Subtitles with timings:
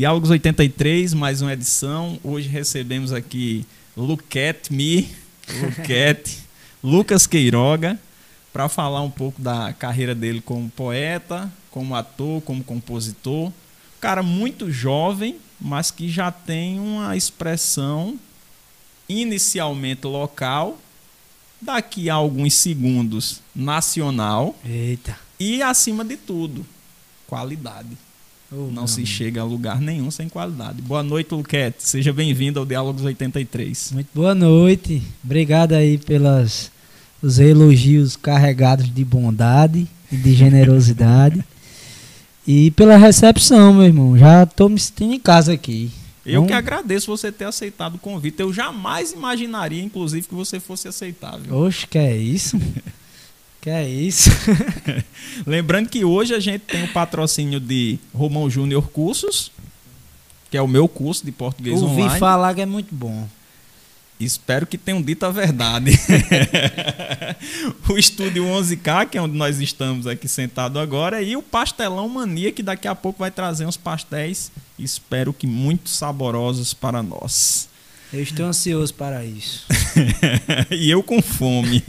[0.00, 2.18] Diálogos 83, mais uma edição.
[2.24, 5.06] Hoje recebemos aqui Luquete Me,
[5.60, 6.38] Luquete,
[6.82, 8.00] Lucas Queiroga,
[8.50, 13.52] para falar um pouco da carreira dele como poeta, como ator, como compositor.
[14.00, 18.18] Cara muito jovem, mas que já tem uma expressão
[19.06, 20.78] inicialmente local,
[21.60, 24.58] daqui a alguns segundos nacional.
[24.64, 25.18] Eita.
[25.38, 26.64] E acima de tudo,
[27.26, 27.98] qualidade.
[28.52, 30.82] Oh, não se chega a lugar nenhum sem qualidade.
[30.82, 31.76] Boa noite, Luquete.
[31.78, 33.92] Seja bem-vindo ao Diálogos 83.
[33.92, 35.00] Muito boa noite.
[35.22, 36.70] Obrigado aí pelos
[37.22, 41.44] os elogios carregados de bondade e de generosidade.
[42.44, 44.18] e pela recepção, meu irmão.
[44.18, 45.92] Já estou me sentindo em casa aqui.
[46.26, 48.40] Eu que agradeço você ter aceitado o convite.
[48.40, 51.56] Eu jamais imaginaria, inclusive, que você fosse aceitável.
[51.56, 52.58] Oxe, que é isso?
[53.60, 54.30] Que é isso?
[55.46, 59.52] Lembrando que hoje a gente tem o patrocínio de Romão Júnior Cursos,
[60.50, 62.08] que é o meu curso de português Ouvi online.
[62.08, 63.28] Ouvi falar que é muito bom.
[64.18, 65.92] Espero que tenham dito a verdade.
[67.88, 72.52] o estúdio 11K, que é onde nós estamos aqui sentado agora, e o Pastelão Mania,
[72.52, 77.68] que daqui a pouco vai trazer uns pastéis, espero que muito saborosos para nós.
[78.12, 79.64] Eu estou ansioso para isso.
[80.70, 81.82] e eu com fome.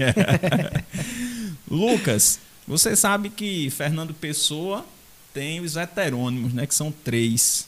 [1.71, 2.37] Lucas,
[2.67, 4.85] você sabe que Fernando Pessoa
[5.33, 6.67] tem os heterônimos, né?
[6.67, 7.65] Que são três.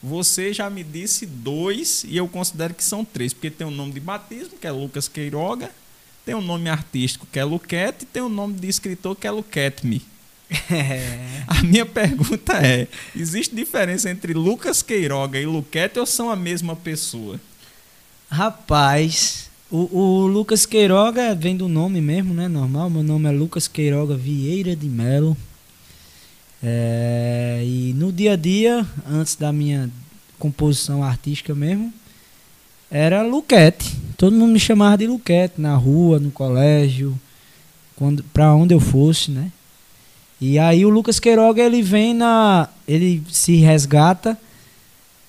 [0.00, 3.92] Você já me disse dois e eu considero que são três, porque tem o nome
[3.92, 5.70] de batismo, que é Lucas Queiroga,
[6.24, 9.30] tem o nome artístico, que é Luquete, e tem o nome de escritor, que é
[9.32, 10.00] Luquete-me.
[10.70, 11.42] É.
[11.48, 12.86] A minha pergunta é:
[13.16, 17.40] existe diferença entre Lucas Queiroga e Luquete ou são a mesma pessoa?
[18.30, 22.48] Rapaz, o, o, Lucas Queiroga vem do nome mesmo, né?
[22.48, 22.90] Normal.
[22.90, 25.36] Meu nome é Lucas Queiroga Vieira de Melo.
[26.62, 29.88] É, e no dia a dia, antes da minha
[30.38, 31.92] composição artística mesmo,
[32.90, 33.96] era Luquete.
[34.16, 37.18] Todo mundo me chamava de Luquete na rua, no colégio,
[37.94, 39.52] quando para onde eu fosse, né?
[40.40, 44.36] E aí o Lucas Queiroga ele vem na, ele se resgata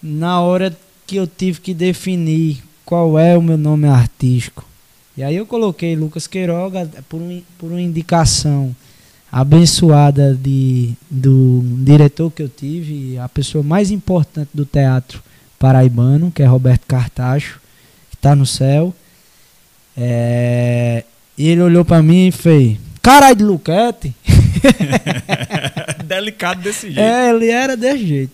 [0.02, 0.76] na hora
[1.06, 4.66] que eu tive que definir qual é o meu nome artístico.
[5.16, 8.76] E aí eu coloquei Lucas Queiroga por, um, por uma indicação
[9.32, 15.24] abençoada de, do diretor que eu tive, a pessoa mais importante do teatro
[15.58, 17.62] paraibano, que é Roberto Cartacho,
[18.10, 18.94] que está no céu.
[19.96, 21.04] É,
[21.38, 24.16] e ele olhou para mim e fez: Caralho de Luquete!
[26.06, 27.00] Delicado desse jeito.
[27.00, 28.34] É, ele era desse jeito.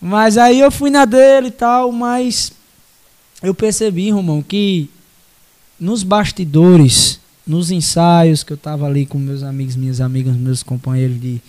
[0.00, 2.52] Mas aí eu fui na dele e tal, mas
[3.42, 4.88] eu percebi, Romão, que
[5.78, 11.20] nos bastidores, nos ensaios que eu estava ali com meus amigos, minhas amigas, meus companheiros
[11.20, 11.40] de,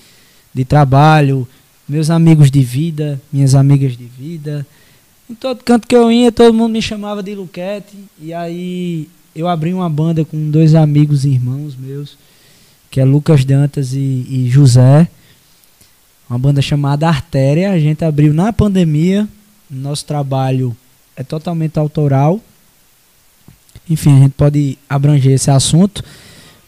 [0.54, 1.48] de trabalho,
[1.88, 4.66] meus amigos de vida, minhas amigas de vida,
[5.30, 7.98] em todo canto que eu ia, todo mundo me chamava de Luquete.
[8.20, 12.18] E aí eu abri uma banda com dois amigos e irmãos meus,
[12.90, 13.98] que é Lucas Dantas e,
[14.30, 15.08] e José.
[16.30, 17.72] Uma banda chamada Artéria.
[17.72, 19.28] A gente abriu na pandemia.
[19.70, 20.76] Nosso trabalho
[21.22, 22.40] é totalmente autoral.
[23.90, 26.04] Enfim, a gente pode abranger esse assunto.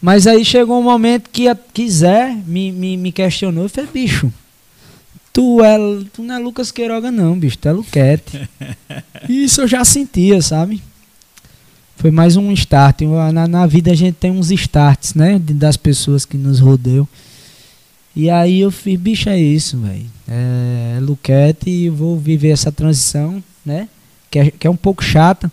[0.00, 1.56] Mas aí chegou um momento que a,
[1.88, 4.32] Zé me, me, me questionou e falei, bicho,
[5.32, 5.76] tu, é,
[6.12, 8.48] tu não é Lucas Queiroga não, bicho, tu é Luquete.
[9.28, 10.82] Isso eu já sentia, sabe?
[11.96, 13.00] Foi mais um start.
[13.32, 15.38] Na, na vida a gente tem uns starts, né?
[15.38, 17.08] Das pessoas que nos rodeiam.
[18.14, 20.06] E aí eu fiz, bicho, é isso, velho.
[20.28, 23.88] É, é Luquete e vou viver essa transição, né?
[24.34, 25.50] Que é, que é um pouco chata.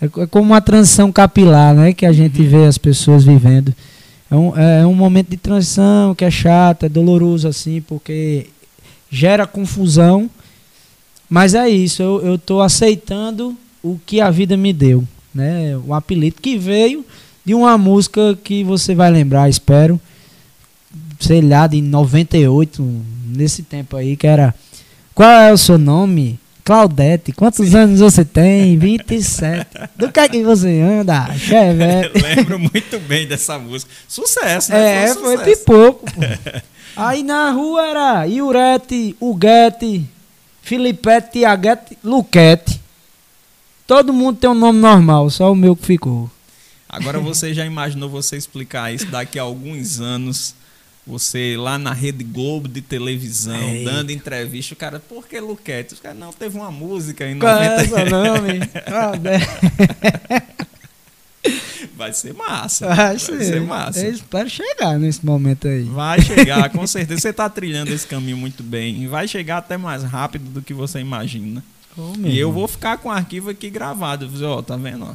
[0.00, 1.92] É, é, como uma transição capilar, né?
[1.92, 2.48] Que a gente uhum.
[2.48, 3.74] vê as pessoas vivendo.
[4.30, 8.46] É um, é, é um momento de transição que é chato, é doloroso assim, porque
[9.10, 10.30] gera confusão.
[11.28, 15.04] Mas é isso, eu estou aceitando o que a vida me deu.
[15.34, 15.76] Né?
[15.86, 17.04] O apelido que veio
[17.44, 20.00] de uma música que você vai lembrar, espero.
[21.20, 22.82] Sei lá, de 98,
[23.26, 24.54] nesse tempo aí, que era.
[25.14, 26.38] Qual é o seu nome?
[26.64, 28.78] Claudete, quantos anos você tem?
[28.78, 29.66] 27.
[29.96, 31.32] Do que é que você anda?
[31.34, 32.18] Chevette.
[32.22, 33.90] Lembro muito bem dessa música.
[34.06, 35.04] Sucesso, né?
[35.04, 36.06] É, foi, foi pipoco.
[36.94, 40.04] Aí na rua era Iurete, Uguete,
[40.62, 42.80] Filipete, Tiaguete, Luquete.
[43.86, 46.30] Todo mundo tem um nome normal, só o meu que ficou.
[46.88, 50.54] Agora você já imaginou você explicar isso daqui a alguns anos
[51.06, 53.90] você lá na Rede Globo de televisão, Eita.
[53.90, 55.94] dando entrevista, o cara, por que Luquete?
[55.94, 57.88] Os caras, não, teve uma música em 90.
[57.88, 58.60] Qual é nome?
[61.96, 62.86] Vai ser massa.
[62.86, 63.44] Vai Vai ser.
[63.44, 64.00] ser massa.
[64.06, 65.82] Eu espero chegar nesse momento aí.
[65.84, 67.20] Vai chegar, com certeza.
[67.20, 69.02] Você está trilhando esse caminho muito bem.
[69.02, 71.62] E vai chegar até mais rápido do que você imagina.
[72.16, 74.28] Meu E eu vou ficar com o arquivo aqui gravado.
[74.44, 75.04] Ó, tá vendo?
[75.04, 75.14] Ó,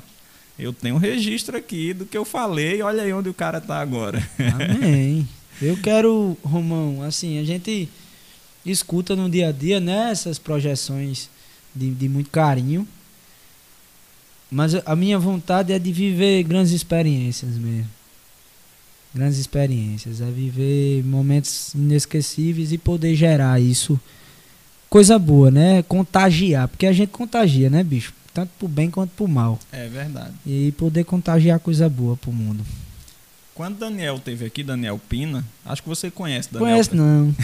[0.59, 2.81] eu tenho um registro aqui do que eu falei.
[2.81, 4.21] Olha aí onde o cara tá agora.
[4.53, 5.27] Amém.
[5.61, 7.89] Eu quero, Romão, assim, a gente
[8.65, 11.29] escuta no dia a dia, né, essas projeções
[11.75, 12.87] de, de muito carinho.
[14.49, 17.89] Mas a minha vontade é de viver grandes experiências mesmo.
[19.13, 20.21] Grandes experiências.
[20.21, 23.99] É viver momentos inesquecíveis e poder gerar isso.
[24.89, 25.83] Coisa boa, né?
[25.83, 26.67] Contagiar.
[26.69, 28.13] Porque a gente contagia, né, bicho?
[28.33, 29.59] Tanto pro bem quanto pro mal.
[29.71, 30.33] É verdade.
[30.45, 32.63] E poder contagiar coisa boa pro mundo.
[33.57, 36.69] Quando Daniel teve aqui, Daniel Pina, acho que você conhece Daniel.
[36.69, 37.35] Conhece não.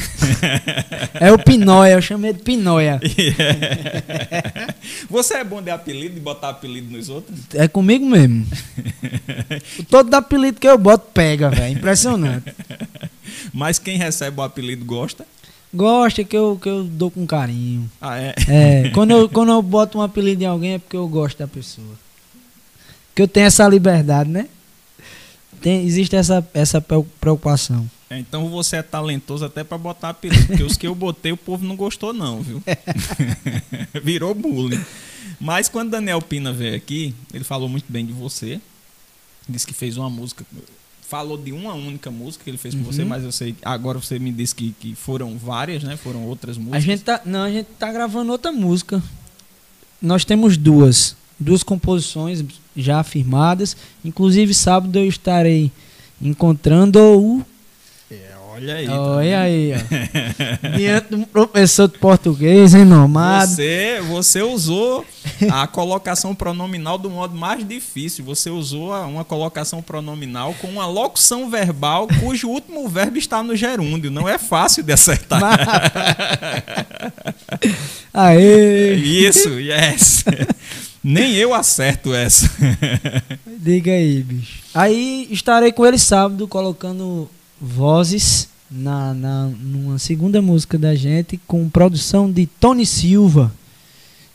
[1.19, 3.01] é o Pinóia, eu chamei de Pinóia.
[5.09, 7.39] Você é bom de apelido, de botar apelido nos outros?
[7.55, 8.45] É comigo mesmo.
[9.89, 11.79] Todo apelido que eu boto pega, velho.
[11.79, 12.53] Impressionante.
[13.51, 15.25] Mas quem recebe o apelido gosta?
[15.73, 17.89] Gosta que eu, que eu dou com carinho.
[17.99, 18.35] Ah, é?
[18.47, 21.47] É, quando eu, quando eu boto um apelido em alguém é porque eu gosto da
[21.47, 21.95] pessoa.
[23.15, 24.47] Que eu tenho essa liberdade, né?
[25.63, 27.89] Tem, existe essa, essa preo- preocupação.
[28.09, 31.37] É, Então você é talentoso até pra botar apelido, porque os que eu botei o
[31.37, 32.61] povo não gostou não, viu?
[34.03, 34.83] Virou bullying.
[35.39, 38.59] Mas quando Daniel Pina veio aqui, ele falou muito bem de você.
[39.47, 40.45] Disse que fez uma música,
[41.01, 42.85] falou de uma única música que ele fez com Uhum.
[42.85, 45.97] você, mas eu sei, agora você me disse que, que foram várias, né?
[45.97, 46.83] Foram outras A músicas.
[46.83, 49.01] gente tá, não, a gente tá gravando outra música.
[50.01, 52.43] Nós temos duas, duas composições
[52.75, 53.75] já afirmadas.
[54.03, 55.71] Inclusive sábado eu estarei
[56.21, 57.45] encontrando o
[58.09, 58.15] É,
[58.49, 58.85] olha aí.
[58.87, 59.77] tá Olha aí, ó.
[60.77, 63.51] Diante de um professor de português renomado.
[63.51, 65.05] Você, você usou
[65.51, 68.23] a colocação pronominal do modo mais difícil.
[68.25, 74.11] Você usou uma colocação pronominal com uma locução verbal cujo último verbo está no gerúndio.
[74.11, 75.41] Não é fácil de acertar.
[78.13, 78.93] Aê!
[78.95, 80.23] Isso, yes.
[81.03, 82.49] Nem eu acerto essa.
[83.59, 84.63] Diga aí, bicho.
[84.73, 87.29] Aí estarei com ele sábado colocando
[87.59, 93.53] vozes na, na numa segunda música da gente com produção de Tony Silva,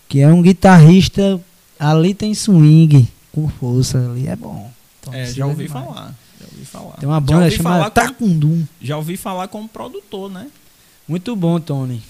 [0.09, 1.41] que é um guitarrista
[1.79, 4.71] ali tem swing com força ali é bom.
[5.01, 5.87] Tony É, já Silva ouvi demais.
[5.87, 6.15] falar.
[6.41, 6.97] Já ouvi falar.
[6.99, 8.65] Tem uma banda chamada Tacundum.
[8.81, 10.49] Já ouvi falar como produtor, né?
[11.07, 12.03] Muito bom, Tony.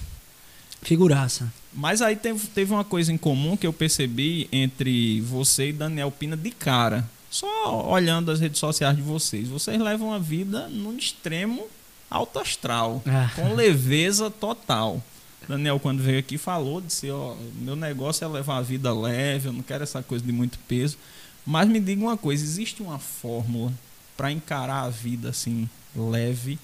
[0.81, 1.51] Figuraça.
[1.73, 6.11] Mas aí teve, teve uma coisa em comum que eu percebi entre você e Daniel
[6.11, 7.07] Pina de cara.
[7.29, 9.47] Só olhando as redes sociais de vocês.
[9.47, 11.67] Vocês levam uma vida num extremo
[12.09, 13.29] alto astral, Ah.
[13.35, 15.01] com leveza total.
[15.47, 19.53] Daniel, quando veio aqui, falou, disse, ó, meu negócio é levar a vida leve, eu
[19.53, 20.97] não quero essa coisa de muito peso.
[21.45, 23.71] Mas me diga uma coisa, existe uma fórmula
[24.17, 26.57] para encarar a vida assim, leve?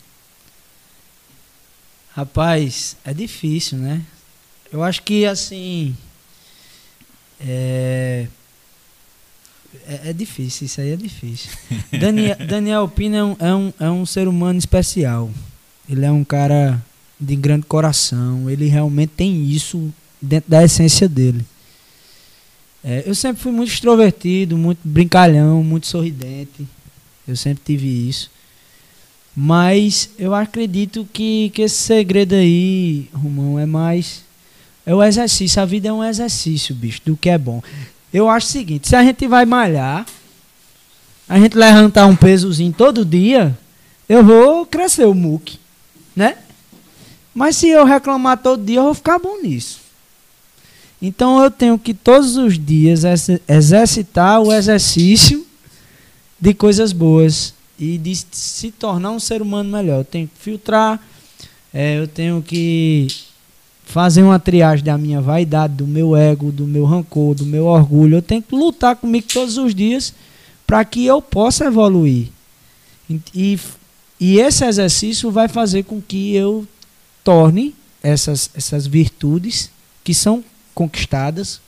[2.14, 4.04] Rapaz, é difícil, né?
[4.72, 5.96] Eu acho que assim.
[7.40, 8.28] É.
[9.88, 11.52] É, é difícil, isso aí é difícil.
[12.00, 15.30] Daniel, Daniel Pina é um, é, um, é um ser humano especial.
[15.90, 16.84] Ele é um cara
[17.20, 18.50] de grande coração.
[18.50, 21.46] Ele realmente tem isso dentro da essência dele.
[22.84, 26.68] É, eu sempre fui muito extrovertido, muito brincalhão, muito sorridente.
[27.28, 28.30] Eu sempre tive isso.
[29.36, 34.24] Mas eu acredito que, que esse segredo aí, Romão, é mais.
[34.86, 35.62] É o exercício.
[35.62, 37.62] A vida é um exercício, bicho, do que é bom.
[38.14, 40.06] Eu acho o seguinte: se a gente vai malhar,
[41.28, 43.58] a gente levantar um pesozinho todo dia,
[44.08, 45.60] eu vou crescer o muque,
[46.16, 46.38] né?
[47.34, 49.80] Mas se eu reclamar todo dia, eu vou ficar bom nisso.
[51.02, 55.46] Então eu tenho que todos os dias exer- exercitar o exercício
[56.40, 60.00] de coisas boas e de se tornar um ser humano melhor.
[60.00, 61.02] Eu tenho que filtrar,
[61.74, 63.08] é, eu tenho que
[63.86, 68.18] fazer uma triagem da minha vaidade, do meu ego, do meu rancor, do meu orgulho.
[68.18, 70.14] Eu tenho que lutar comigo todos os dias
[70.66, 72.30] para que eu possa evoluir.
[73.34, 73.60] E,
[74.20, 76.68] e, esse exercício vai fazer com que eu
[77.24, 79.70] torne essas, essas virtudes
[80.04, 81.62] que são conquistadas,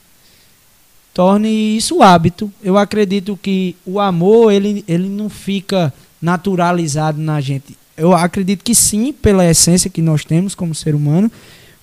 [1.14, 2.52] torne isso hábito.
[2.62, 7.78] Eu acredito que o amor ele, ele não fica naturalizado na gente.
[7.96, 11.30] Eu acredito que sim, pela essência que nós temos como ser humano,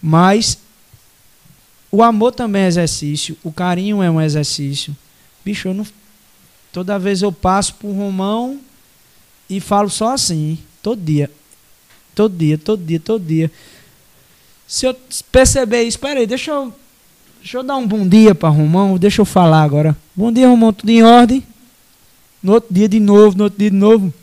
[0.06, 0.58] mas
[1.92, 4.96] o amor também é exercício, o carinho é um exercício.
[5.44, 5.88] Bicho, eu não,
[6.72, 8.60] toda vez eu passo por Romão
[9.50, 11.32] e falo só assim, todo dia.
[12.14, 13.52] Todo dia, todo dia, todo dia.
[14.68, 14.96] Se eu
[15.32, 16.74] perceber isso, peraí, deixa eu,
[17.40, 19.96] deixa eu dar um bom dia para Romão, deixa eu falar agora.
[20.16, 21.44] Bom dia, Romão, tudo em ordem?
[22.46, 24.14] no outro dia de novo, no outro dia de novo.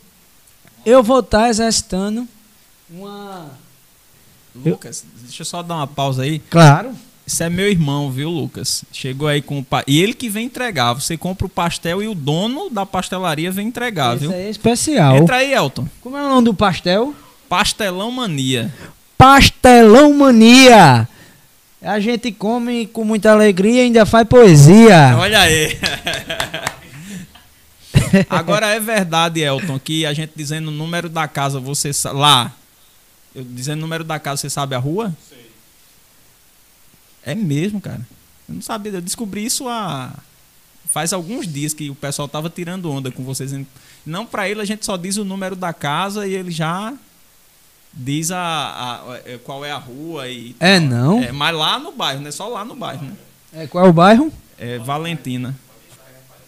[0.86, 2.28] Eu vou estar exercitando
[2.88, 3.50] uma.
[4.54, 6.38] Lucas, deixa eu só dar uma pausa aí.
[6.50, 6.94] Claro.
[7.26, 8.84] Isso é meu irmão, viu, Lucas?
[8.92, 9.82] Chegou aí com o pa...
[9.86, 10.92] E ele que vem entregar.
[10.92, 14.34] Você compra o pastel e o dono da pastelaria vem entregar, Esse viu?
[14.34, 15.16] aí é especial.
[15.16, 15.88] Entra aí, Elton.
[16.02, 17.14] Como é o nome do pastel?
[17.48, 18.72] Pastelão Mania.
[19.16, 21.08] Pastelão Mania.
[21.80, 25.16] A gente come com muita alegria e ainda faz poesia.
[25.18, 25.78] Olha aí.
[28.28, 32.52] Agora é verdade, Elton, que a gente dizendo o número da casa, você lá.
[33.34, 35.14] Eu dizendo o número da casa, você sabe a rua?
[35.28, 35.50] Sei.
[37.24, 38.00] É mesmo, cara.
[38.48, 40.12] Eu não sabia, eu descobri isso há
[40.90, 43.54] faz alguns dias que o pessoal tava tirando onda com vocês.
[44.04, 46.92] Não para ele a gente só diz o número da casa e ele já
[47.94, 50.88] diz a, a- a- qual é a rua e É tal.
[50.88, 51.22] não?
[51.22, 53.12] É, mas lá no bairro, não é só lá no bairro, né?
[53.54, 54.32] É, qual é o bairro?
[54.58, 55.54] É Valentina.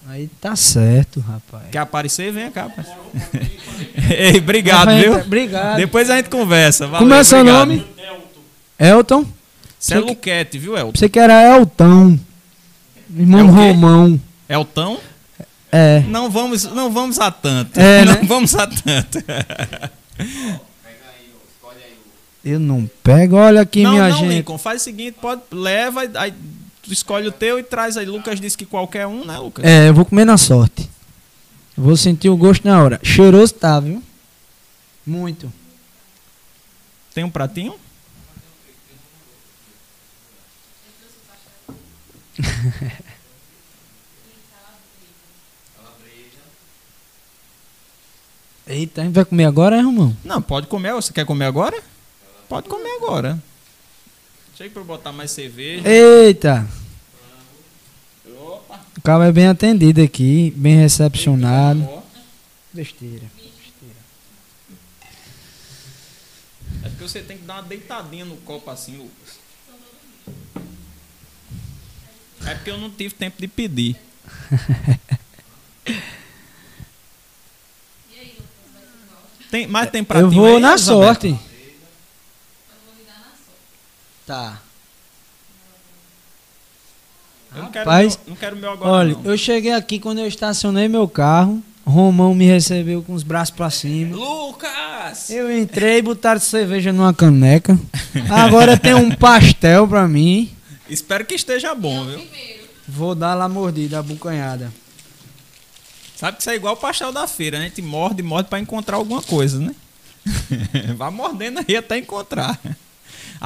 [0.06, 1.64] Aí tá certo, rapaz.
[1.73, 2.30] Quer aparecer?
[2.30, 2.84] Vem cá, pai.
[4.11, 5.14] Ei, obrigado, Rapaz, viu?
[5.18, 5.76] Obrigado.
[5.78, 6.87] Depois a gente conversa.
[6.87, 7.66] Valeu, Como é seu obrigado.
[7.66, 7.87] nome?
[8.78, 9.26] Elton?
[9.78, 10.99] Você é Luquete, viu, Elton?
[10.99, 12.18] Você que era Eltão.
[13.16, 13.50] Irmão É?
[13.73, 14.20] Romão.
[14.49, 15.00] Elton?
[15.73, 16.00] É.
[16.06, 17.80] Não vamos, não vamos a tanto.
[17.80, 18.20] É, não né?
[18.25, 19.18] vamos a tanto.
[22.44, 23.37] Eu não pego.
[23.37, 24.28] Olha aqui, não, minha não, gente.
[24.28, 24.58] Lincoln.
[24.58, 26.32] Faz o seguinte, pode, leva, aí
[26.84, 28.06] tu escolhe o teu e traz aí.
[28.06, 29.64] Lucas disse que qualquer um, né, Lucas?
[29.64, 30.90] É, eu vou comer na sorte.
[31.76, 33.00] Eu vou sentir o gosto na hora.
[33.02, 34.02] Cheiroso tá, viu?
[35.06, 35.52] Muito.
[37.14, 37.74] Tem um pratinho?
[48.66, 50.16] Eita, a gente vai comer agora, Romão?
[50.24, 50.94] Não, pode comer.
[50.94, 51.80] Você quer comer agora?
[52.48, 53.38] Pode comer agora.
[54.56, 55.88] Chega pra eu botar mais cerveja.
[55.88, 56.66] Eita.
[58.38, 58.80] Opa.
[58.96, 61.82] O cara é bem atendido aqui, bem recepcionado.
[61.88, 62.02] Ó.
[62.73, 63.25] Besteira.
[66.82, 69.38] É porque você tem que dar uma deitadinha no copo assim, Lucas.
[72.46, 73.96] É porque eu não tive tempo de pedir.
[79.50, 81.02] Tem, mas tem pratinho Eu vou aí, na Isabel?
[81.14, 81.38] sorte.
[84.26, 84.61] Tá.
[87.54, 89.25] Eu não quero, Rapaz, meu, não quero meu agora Olha, não.
[89.25, 91.62] eu cheguei aqui quando eu estacionei meu carro.
[91.87, 94.16] Romão me recebeu com os braços pra cima.
[94.16, 95.28] Lucas!
[95.31, 97.78] Eu entrei, botaram cerveja numa caneca.
[98.31, 100.50] Agora tem um pastel pra mim.
[100.88, 102.26] Espero que esteja bom, viu?
[102.88, 104.73] Vou dar lá mordida, abucanhada.
[106.16, 107.66] Sabe que isso é igual o pastel da feira, né?
[107.66, 109.75] A gente morde, morde pra encontrar alguma coisa, né?
[110.97, 112.59] Vai mordendo aí até encontrar.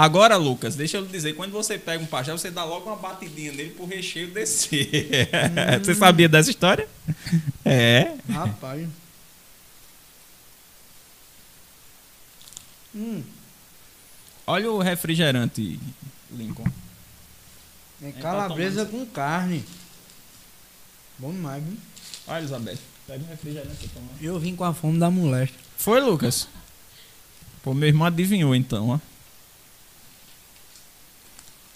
[0.00, 2.94] Agora, Lucas, deixa eu lhe dizer, quando você pega um pastel, você dá logo uma
[2.94, 5.28] batidinha nele pro recheio descer.
[5.82, 6.88] Você sabia dessa história?
[7.64, 8.14] É.
[8.30, 8.88] Rapaz.
[12.94, 13.24] Hum,
[14.46, 15.80] Olha o refrigerante,
[16.30, 16.64] Lincoln.
[18.00, 19.64] é tá calabresa com carne.
[21.18, 21.76] Bom demais, viu?
[22.28, 22.78] Olha, Elizabeth.
[23.04, 24.12] Pega um refrigerante pra tomar.
[24.22, 25.58] Eu vim com a fome da moléstia.
[25.76, 26.46] Foi, Lucas?
[27.64, 28.98] Pô, meu irmão adivinhou então, ó.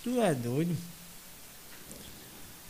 [0.03, 0.77] Tu é doido.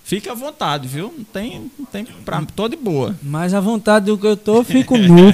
[0.05, 1.15] Fica à vontade, viu?
[1.17, 3.17] Não tem, não tem pra, tô de boa.
[3.23, 5.33] Mas a vontade do que eu tô, fico nu.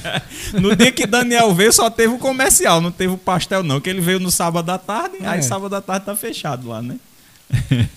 [0.60, 3.80] No dia que Daniel veio, só teve o comercial, não teve o pastel, não.
[3.80, 5.26] Que ele veio no sábado à tarde, É.
[5.26, 6.98] aí sábado à tarde tá fechado lá, né?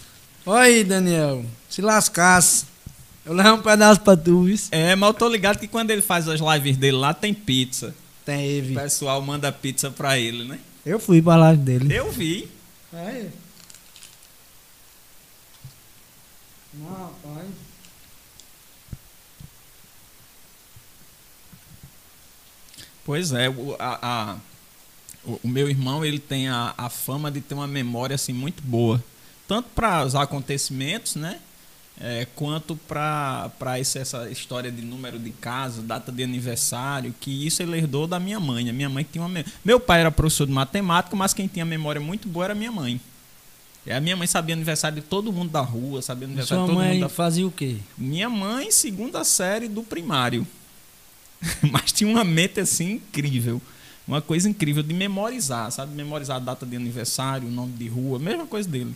[0.45, 1.43] Olha aí, Daniel.
[1.69, 2.65] Se lascasse.
[3.25, 4.45] Eu levo um pedaço pra tu?
[4.71, 7.87] É, mas eu tô ligado que quando ele faz as lives dele lá, tem pizza.
[7.89, 8.73] O Teve.
[8.75, 10.59] pessoal manda pizza pra ele, né?
[10.85, 11.93] Eu fui pra live dele.
[11.95, 12.47] Eu vi.
[12.93, 13.25] É.
[16.73, 17.49] Não, rapaz.
[23.05, 24.37] Pois é, o, a- a-
[25.23, 28.61] o- o meu irmão ele tem a, a fama de ter uma memória assim muito
[28.63, 29.03] boa,
[29.47, 31.39] tanto para os acontecimentos, né?
[32.03, 37.77] É, quanto para essa história de número de casa, data de aniversário, que isso ele
[37.77, 38.69] herdou da minha mãe.
[38.69, 41.63] A minha mãe tinha uma me- meu pai era professor de matemática, mas quem tinha
[41.63, 42.99] memória muito boa era minha mãe.
[43.85, 46.77] E a minha mãe sabia aniversário de todo mundo da rua, sabia aniversário de todo
[46.77, 47.77] mundo mãe da fazia o quê?
[47.97, 50.45] minha mãe, segunda série do primário.
[51.71, 53.59] Mas tinha uma mente assim incrível.
[54.07, 55.95] Uma coisa incrível de memorizar, sabe?
[55.95, 58.95] Memorizar a data de aniversário, o nome de rua, mesma coisa dele.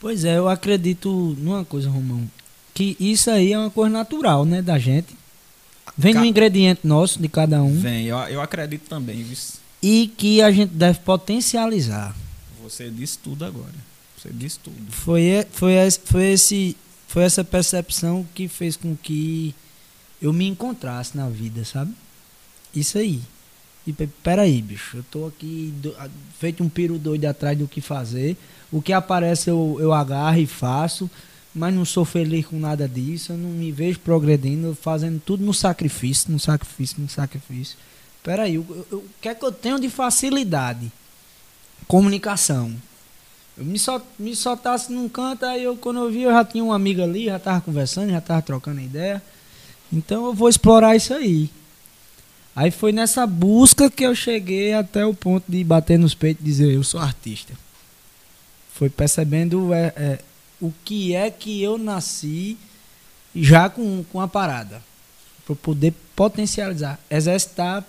[0.00, 2.28] Pois é, eu acredito numa coisa, Romão.
[2.74, 5.14] Que isso aí é uma coisa natural, né, da gente.
[5.96, 7.78] Vem Ca- no ingrediente nosso, de cada um.
[7.80, 9.22] Vem, eu, eu acredito também.
[9.22, 9.36] viu?
[9.82, 12.14] E que a gente deve potencializar.
[12.68, 13.74] Você disse tudo agora.
[14.18, 14.76] Você disse tudo.
[14.90, 19.54] Foi, foi, foi, esse, foi essa percepção que fez com que
[20.20, 21.92] eu me encontrasse na vida, sabe?
[22.74, 23.20] Isso aí.
[23.86, 25.94] E pe- peraí, bicho, eu tô aqui do-
[26.40, 28.36] feito um piro doido atrás do que fazer.
[28.72, 31.08] O que aparece eu, eu agarro e faço,
[31.54, 33.32] mas não sou feliz com nada disso.
[33.32, 37.76] Eu não me vejo progredindo, fazendo tudo no sacrifício, no sacrifício, no sacrifício.
[38.24, 40.90] Peraí, o, o que é que eu tenho de facilidade?
[41.86, 42.74] Comunicação.
[43.56, 46.62] Eu me, sol, me soltasse num canto, aí eu, quando eu vi, eu já tinha
[46.62, 49.22] uma amiga ali, já tava conversando, já tava trocando ideia.
[49.92, 51.50] Então eu vou explorar isso aí.
[52.54, 56.48] Aí foi nessa busca que eu cheguei até o ponto de bater nos peitos e
[56.48, 57.52] dizer, eu sou artista.
[58.72, 60.18] Foi percebendo é, é,
[60.60, 62.56] o que é que eu nasci
[63.34, 64.82] já com, com a parada.
[65.46, 67.84] Para poder potencializar, exercitar,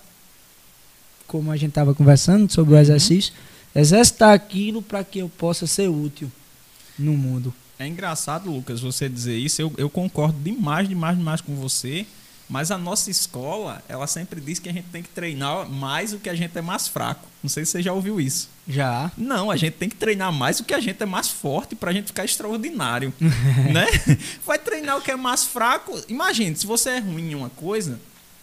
[1.25, 3.34] como a gente estava conversando sobre o exercício,
[3.78, 6.32] exercitar aquilo para que eu possa ser útil
[6.98, 7.54] no mundo.
[7.80, 9.62] É engraçado, Lucas, você dizer isso.
[9.62, 12.06] Eu, eu concordo demais, demais, demais com você.
[12.50, 16.18] Mas a nossa escola, ela sempre diz que a gente tem que treinar mais o
[16.18, 17.28] que a gente é mais fraco.
[17.44, 18.50] Não sei se você já ouviu isso.
[18.66, 19.12] Já.
[19.18, 21.92] Não, a gente tem que treinar mais o que a gente é mais forte pra
[21.92, 23.86] gente ficar extraordinário, né?
[24.46, 26.02] Vai treinar o que é mais fraco.
[26.08, 28.00] Imagine, se você é ruim em uma coisa,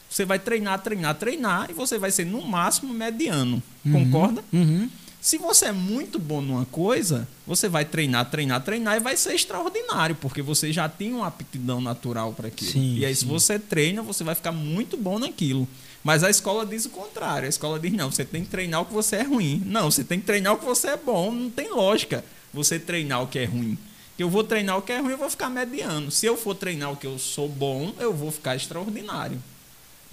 [0.09, 3.63] você vai treinar, treinar, treinar e você vai ser no máximo mediano.
[3.91, 4.45] Concorda?
[4.53, 4.89] Uhum.
[5.25, 9.35] Se você é muito bom numa coisa, você vai treinar, treinar, treinar e vai ser
[9.35, 12.73] extraordinário, porque você já tem uma aptidão natural para aquilo.
[12.73, 13.29] Sim, e aí, se sim.
[13.29, 15.67] você treina, você vai ficar muito bom naquilo.
[16.05, 17.47] Mas a escola diz o contrário.
[17.47, 19.63] A escola diz: não, você tem que treinar o que você é ruim.
[19.65, 21.33] Não, você tem que treinar o que você é bom.
[21.33, 23.79] Não tem lógica você treinar o que é ruim.
[24.19, 26.11] Eu vou treinar o que é ruim, eu vou ficar mediano.
[26.11, 29.43] Se eu for treinar o que eu sou bom, eu vou ficar extraordinário.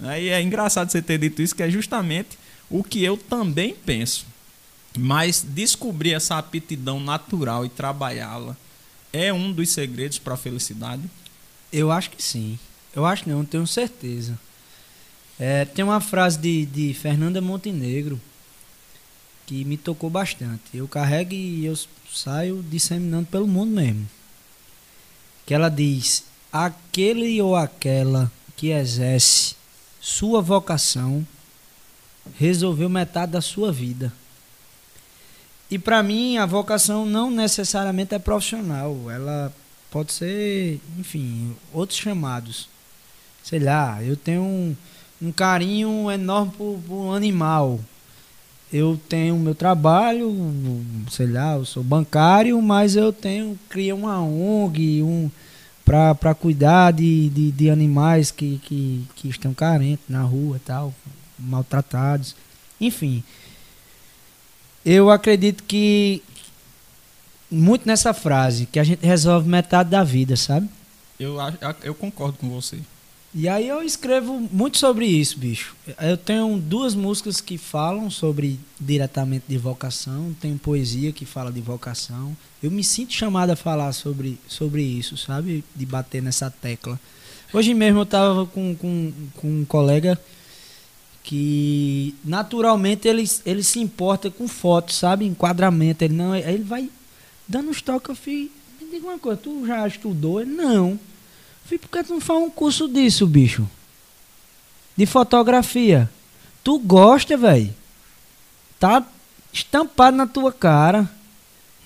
[0.00, 2.38] Aí é engraçado você ter dito isso, que é justamente
[2.70, 4.32] o que eu também penso.
[4.98, 8.56] Mas descobrir essa aptidão natural e trabalhá-la
[9.12, 11.02] é um dos segredos para a felicidade.
[11.72, 12.58] Eu acho que sim.
[12.94, 14.38] Eu acho não, tenho certeza.
[15.38, 18.20] É, tem uma frase de, de Fernanda Montenegro
[19.46, 20.62] que me tocou bastante.
[20.74, 21.76] Eu carrego e eu
[22.12, 24.08] saio disseminando pelo mundo mesmo.
[25.46, 29.54] Que ela diz: aquele ou aquela que exerce
[30.00, 31.26] sua vocação
[32.38, 34.12] resolveu metade da sua vida.
[35.72, 39.50] E para mim a vocação não necessariamente é profissional, ela
[39.90, 42.68] pode ser, enfim, outros chamados.
[43.42, 44.76] Sei lá, eu tenho um,
[45.22, 47.80] um carinho enorme por, por animal.
[48.70, 50.30] Eu tenho meu trabalho,
[51.10, 55.30] sei lá, eu sou bancário, mas eu tenho, criei uma ONG, um,
[55.86, 60.92] para cuidar de, de, de animais que, que, que estão carentes na rua tal,
[61.38, 62.36] maltratados.
[62.78, 63.24] Enfim,
[64.84, 66.22] eu acredito que
[67.50, 70.68] muito nessa frase, que a gente resolve metade da vida, sabe?
[71.20, 71.36] Eu,
[71.82, 72.78] eu concordo com você.
[73.34, 75.74] E aí eu escrevo muito sobre isso, bicho.
[76.00, 81.60] Eu tenho duas músicas que falam sobre diretamente de vocação, tenho poesia que fala de
[81.60, 82.36] vocação.
[82.62, 85.64] Eu me sinto chamado a falar sobre, sobre isso, sabe?
[85.74, 87.00] De bater nessa tecla.
[87.54, 90.18] Hoje mesmo eu tava com, com, com um colega
[91.22, 95.24] que naturalmente ele, ele se importa com fotos, sabe?
[95.24, 96.04] Enquadramento.
[96.04, 96.90] Ele não, ele vai
[97.46, 98.50] dando uns toques, eu fiz.
[98.80, 100.40] Me diga uma coisa, tu já estudou?
[100.40, 100.98] Ele, não.
[101.64, 103.68] Falei, por que tu não faz um curso disso, bicho?
[104.96, 106.10] De fotografia.
[106.64, 107.72] Tu gosta, velho.
[108.78, 109.04] Tá
[109.52, 111.08] estampado na tua cara.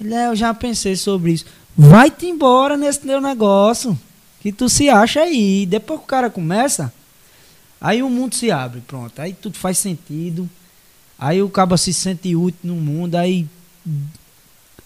[0.00, 1.44] Ele, é, eu já pensei sobre isso.
[1.76, 3.98] Vai-te embora nesse teu negócio.
[4.40, 5.66] Que tu se acha aí.
[5.66, 6.92] Depois que o cara começa,
[7.86, 9.20] aí o mundo se abre, pronto.
[9.20, 10.48] Aí tudo faz sentido.
[11.18, 13.14] Aí o cara se sente útil no mundo.
[13.14, 13.46] Aí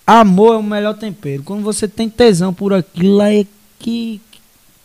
[0.07, 1.43] amor é o melhor tempero.
[1.43, 3.47] Quando você tem tesão por aquilo, aí é
[3.79, 4.21] que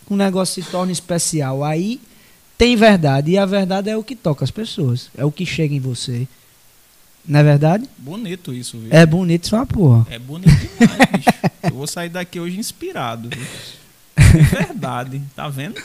[0.10, 1.63] o negócio se torna especial.
[1.63, 1.99] Aí
[2.58, 3.32] tem verdade.
[3.32, 5.10] E a verdade é o que toca as pessoas.
[5.17, 6.28] É o que chega em você.
[7.28, 7.89] Não é verdade?
[7.97, 8.89] Bonito isso, viu?
[8.91, 10.06] É bonito só uma porra.
[10.10, 11.30] É bonito demais, bicho.
[11.63, 13.30] Eu vou sair daqui hoje inspirado.
[13.30, 13.45] Viu?
[14.36, 15.82] É verdade, tá vendo?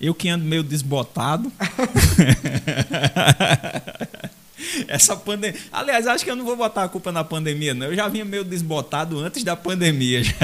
[0.00, 1.50] Eu que ando meio desbotado.
[4.88, 5.58] Essa pandemia.
[5.72, 7.86] Aliás, acho que eu não vou botar a culpa na pandemia, não.
[7.86, 10.22] Eu já vinha meio desbotado antes da pandemia.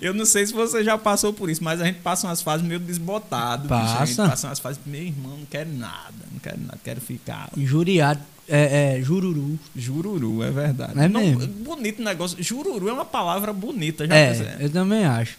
[0.00, 2.64] Eu não sei se você já passou por isso, mas a gente passa umas fases
[2.66, 3.62] meio desbotado.
[3.62, 3.74] bicho.
[3.74, 4.28] A gente Passa.
[4.28, 7.48] passa umas fases, meu irmão, não quero nada, não quero nada, quero ficar.
[7.56, 8.20] Injuriado.
[8.48, 9.58] É, é, jururu.
[9.76, 10.98] Jururu, é verdade.
[10.98, 11.46] É Não, mesmo?
[11.46, 12.40] bonito negócio.
[12.42, 15.36] Jururu é uma palavra bonita, já É, eu também acho.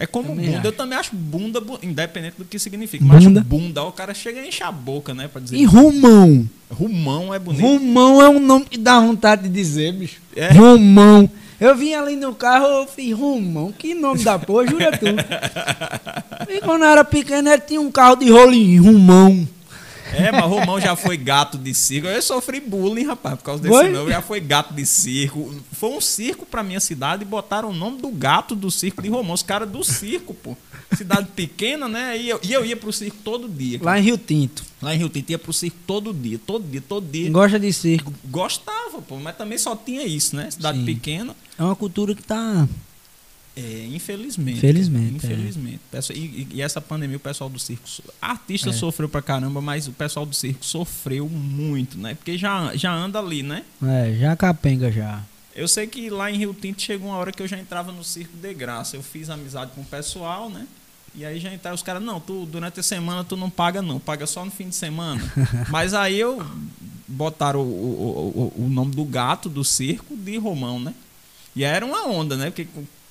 [0.00, 0.58] É como também bunda.
[0.58, 0.66] acho.
[0.68, 3.04] Eu também acho bunda, bu- independente do que significa.
[3.04, 3.40] Mas Bunda.
[3.40, 5.28] acho bunda, o cara chega a encher a boca, né?
[5.28, 5.56] Pra dizer.
[5.56, 6.48] E Romão?
[6.70, 7.60] Rumão é bonito.
[7.62, 10.20] Romão é um nome que dá vontade de dizer, bicho.
[10.36, 10.52] É.
[10.52, 11.28] Romão.
[11.60, 13.72] Eu vim ali no carro, eu fiz Romão.
[13.76, 15.06] Que nome da porra, jura tu?
[16.50, 19.46] E quando eu era pequeno, ele tinha um carro de rolinho, rumão.
[20.12, 22.06] É, mas Romão já foi gato de circo.
[22.08, 23.90] Eu sofri bullying, rapaz, por causa desse Foi?
[23.90, 24.10] nome.
[24.10, 25.54] Já foi gato de circo.
[25.72, 29.08] Foi um circo pra minha cidade e botaram o nome do gato do circo de
[29.08, 29.34] Romão.
[29.34, 30.56] Os caras do circo, pô.
[30.96, 32.16] Cidade pequena, né?
[32.16, 33.78] E eu, e eu ia pro circo todo dia.
[33.78, 33.90] cara.
[33.90, 34.64] Lá em Rio Tinto.
[34.80, 37.30] Lá em Rio Tinto ia pro circo todo dia, todo dia, todo dia.
[37.30, 38.12] Gosta de circo.
[38.24, 40.50] Gostava, pô, mas também só tinha isso, né?
[40.50, 40.84] Cidade Sim.
[40.86, 41.36] pequena.
[41.58, 42.66] É uma cultura que tá.
[43.60, 44.58] É, infelizmente.
[44.58, 45.80] Infelizmente, Infelizmente.
[45.90, 47.82] Pesso- E, e- essa pandemia, o pessoal do circo.
[48.22, 48.72] Artista É.
[48.72, 52.14] sofreu pra caramba, mas o pessoal do circo sofreu muito, né?
[52.14, 53.64] Porque já, já anda ali, né?
[53.82, 55.22] É, já capenga já.
[55.56, 58.04] Eu sei que lá em Rio Tinto chegou uma hora que eu já entrava no
[58.04, 58.94] circo de graça.
[58.96, 60.64] Eu fiz amizade com o pessoal, né?
[61.14, 63.98] E aí já entrava os caras, não, tu durante a semana tu não paga não,
[63.98, 65.20] paga só no fim de semana.
[65.68, 66.46] Mas aí eu
[67.08, 70.94] botaram o, o, o, o nome do gato do circo de Romão, né?
[71.56, 72.50] E aí era uma onda, né?
[72.50, 72.68] Porque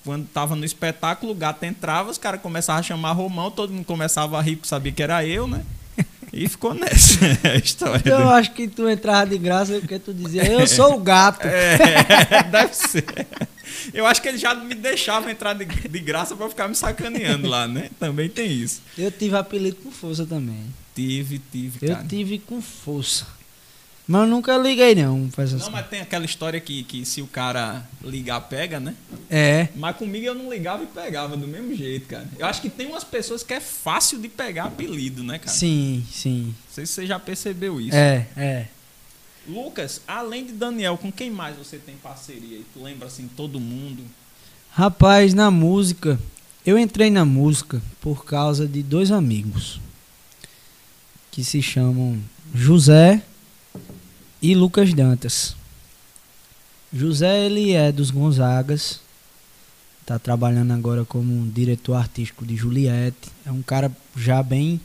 [0.08, 3.84] quando tava no espetáculo, o gato entrava, os caras começavam a chamar Romão, todo mundo
[3.84, 5.62] começava a rir porque sabia que era eu, né?
[6.32, 8.02] E ficou nessa a história.
[8.10, 11.46] Eu do- acho que tu entrava de graça porque tu dizia, eu sou o gato.
[11.48, 13.04] É, deve ser.
[13.92, 17.46] Eu acho que ele já me deixava entrar de, de graça pra ficar me sacaneando
[17.48, 17.90] lá, né?
[18.00, 18.80] Também tem isso.
[18.96, 20.64] Eu tive apelido com força também.
[20.94, 22.06] Tive, tive, Eu cara.
[22.08, 23.26] tive com força.
[24.08, 27.26] Mas eu nunca liguei não essas Não, mas tem aquela história que, que se o
[27.26, 28.94] cara ligar, pega, né?
[29.28, 29.68] É.
[29.76, 32.26] Mas comigo eu não ligava e pegava do mesmo jeito, cara.
[32.38, 35.54] Eu acho que tem umas pessoas que é fácil de pegar apelido, né, cara?
[35.54, 36.46] Sim, sim.
[36.46, 37.94] Não sei se você já percebeu isso.
[37.94, 38.66] É, é.
[39.46, 42.56] Lucas, além de Daniel, com quem mais você tem parceria?
[42.56, 42.64] aí?
[42.72, 44.02] Tu lembra assim, todo mundo?
[44.70, 46.18] Rapaz, na música,
[46.64, 49.78] eu entrei na música por causa de dois amigos
[51.30, 52.18] que se chamam
[52.54, 53.22] José
[54.40, 55.56] e Lucas Dantas.
[56.92, 59.00] José, ele é dos Gonzagas,
[60.06, 63.28] tá trabalhando agora como diretor artístico de Juliette.
[63.44, 64.80] É um cara já bem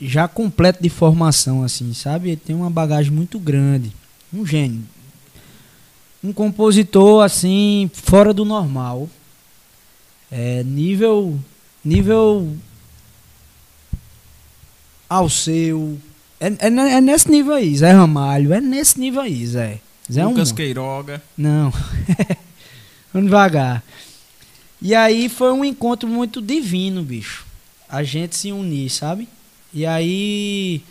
[0.00, 2.30] já completo de formação assim, sabe?
[2.30, 3.92] Ele tem uma bagagem muito grande,
[4.32, 4.84] um gênio
[6.24, 9.10] um compositor assim fora do normal
[10.30, 11.38] é nível
[11.84, 12.56] nível
[15.06, 15.98] ao seu
[16.46, 19.80] é, é, é nesse nível aí Zé Ramalho é nesse nível aí Zé
[20.10, 20.56] Zé é um Lucas monstro.
[20.56, 21.22] Queiroga.
[21.36, 21.72] não
[23.12, 23.82] vamos devagar
[24.80, 27.44] e aí foi um encontro muito divino bicho
[27.88, 29.28] a gente se unir sabe
[29.72, 30.82] e aí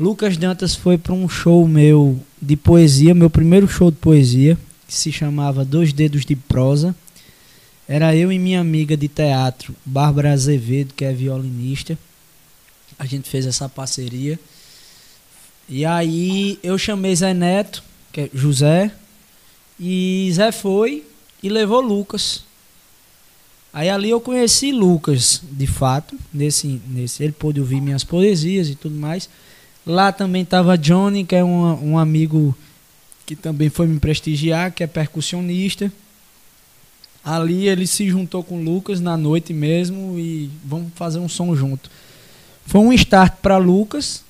[0.00, 4.56] Lucas Dantas foi para um show meu de poesia, meu primeiro show de poesia,
[4.88, 6.96] que se chamava Dois Dedos de Prosa.
[7.86, 11.98] Era eu e minha amiga de teatro, Bárbara Azevedo, que é violinista.
[12.98, 14.40] A gente fez essa parceria.
[15.70, 17.80] E aí eu chamei Zé Neto,
[18.12, 18.90] que é José,
[19.78, 21.04] e Zé foi
[21.40, 22.42] e levou Lucas.
[23.72, 28.74] Aí ali eu conheci Lucas, de fato, nesse, nesse ele pôde ouvir minhas poesias e
[28.74, 29.28] tudo mais.
[29.86, 32.52] Lá também estava Johnny, que é um, um amigo
[33.24, 35.90] que também foi me prestigiar, que é percussionista.
[37.24, 41.88] Ali ele se juntou com Lucas na noite mesmo e vamos fazer um som junto.
[42.66, 44.24] Foi um start para Lucas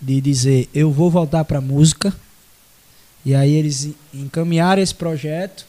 [0.00, 2.14] de dizer eu vou voltar para música.
[3.24, 5.66] E aí eles encaminharam esse projeto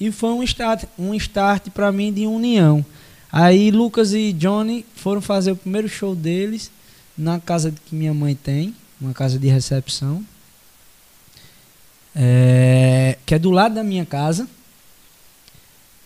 [0.00, 2.84] e foi um start, um start para mim de união.
[3.30, 6.70] Aí Lucas e Johnny foram fazer o primeiro show deles
[7.16, 10.24] na casa que minha mãe tem, uma casa de recepção,
[12.14, 14.48] é, que é do lado da minha casa.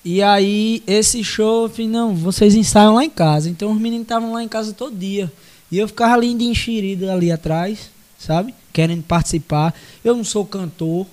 [0.05, 3.49] E aí, esse show, eu falei, não, vocês ensaiam lá em casa.
[3.49, 5.33] Então, os meninos estavam lá em casa todo dia.
[5.73, 8.55] E eu ficava ali de enxerido ali atrás, sabe?
[8.75, 9.75] Querendo participar.
[10.05, 11.07] Eu não sou cantor.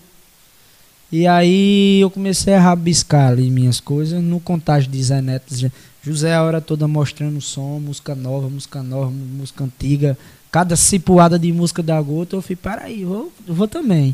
[1.09, 5.71] E aí, eu comecei a rabiscar ali minhas coisas no contágio de Zé Neto.
[6.03, 10.17] José a hora toda mostrando som, música nova, música nova, música antiga.
[10.51, 14.13] Cada cipuada de música da gota, eu falei, peraí, eu vou, vou também.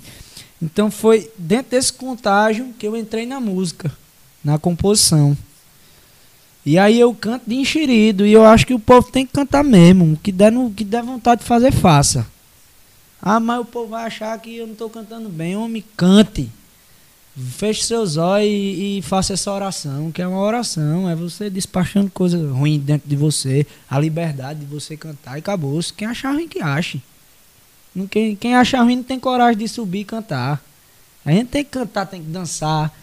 [0.62, 3.92] Então foi dentro desse contágio que eu entrei na música,
[4.44, 5.36] na composição.
[6.66, 9.64] E aí eu canto de enxerido, e eu acho que o povo tem que cantar
[9.64, 10.14] mesmo.
[10.14, 12.26] O que der, no, que der vontade de fazer, faça.
[13.22, 15.56] Ah, mas o povo vai achar que eu não estou cantando bem.
[15.56, 16.50] Homem, cante.
[17.58, 22.10] Feche seus olhos e, e faça essa oração, que é uma oração, é você despachando
[22.10, 25.78] coisa ruim dentro de você, a liberdade de você cantar e acabou.
[25.98, 27.02] Quem achar ruim que ache.
[28.10, 30.64] Quem, quem achar ruim não tem coragem de subir e cantar.
[31.26, 32.94] A gente tem que cantar, tem que dançar,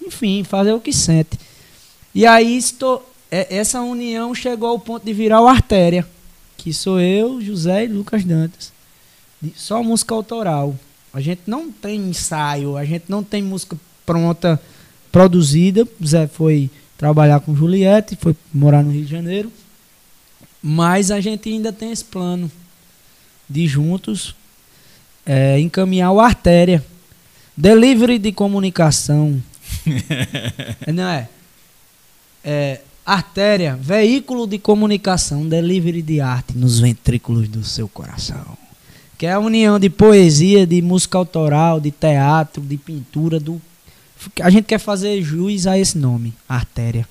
[0.00, 1.36] enfim, fazer o que sente.
[2.14, 6.06] E aí estou, é- essa união chegou ao ponto de virar o Artéria,
[6.56, 8.72] que sou eu, José e Lucas Dantas.
[9.56, 10.74] Só música autoral.
[11.12, 14.60] A gente não tem ensaio, a gente não tem música pronta,
[15.12, 15.86] produzida.
[16.04, 19.52] Zé foi trabalhar com Juliette, foi morar no Rio de Janeiro.
[20.62, 22.50] Mas a gente ainda tem esse plano
[23.48, 24.34] de juntos
[25.26, 26.84] é, encaminhar o Artéria.
[27.56, 29.42] Delivery de comunicação.
[30.92, 31.28] Não é?
[32.44, 32.80] É?
[33.06, 38.56] Artéria, veículo de comunicação, delivery de arte nos ventrículos do seu coração.
[39.18, 43.60] Que é a união de poesia, de música autoral, de teatro, de pintura, do
[44.40, 47.06] a gente quer fazer juiz a esse nome, artéria.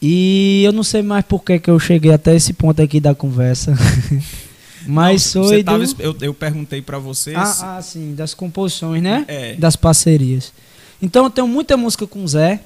[0.00, 3.14] E eu não sei mais por que, que eu cheguei até esse ponto aqui da
[3.14, 3.74] conversa.
[4.86, 5.64] Mas não, foi.
[5.64, 6.02] Tava, do...
[6.02, 7.36] eu, eu perguntei para vocês.
[7.36, 9.24] Ah, ah, sim, das composições, né?
[9.26, 9.54] É.
[9.54, 10.52] Das parcerias.
[11.00, 12.60] Então eu tenho muita música com o Zé.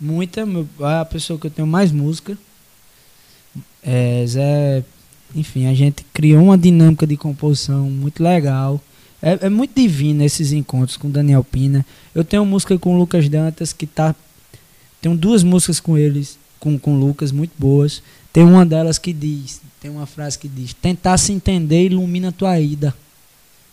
[0.00, 0.40] Muita.
[0.40, 2.36] É a pessoa que eu tenho mais música.
[3.82, 4.84] É, Zé.
[5.34, 8.80] Enfim, a gente criou uma dinâmica de composição muito legal.
[9.22, 11.84] É, é, muito divino esses encontros com Daniel Pina.
[12.14, 14.14] Eu tenho música com o Lucas Dantas que tá.
[15.00, 18.02] Tenho duas músicas com eles, com, com o Lucas, muito boas.
[18.32, 22.58] Tem uma delas que diz, tem uma frase que diz, tentar se entender ilumina tua
[22.58, 22.94] ida.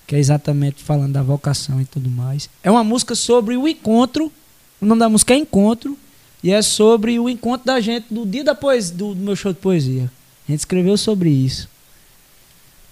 [0.05, 2.49] Que é exatamente falando da vocação e tudo mais.
[2.63, 4.31] É uma música sobre o encontro.
[4.79, 5.97] O nome da música é Encontro.
[6.43, 9.51] E é sobre o encontro da gente no dia da poesia, do, do meu show
[9.51, 10.11] de poesia.
[10.47, 11.67] A gente escreveu sobre isso.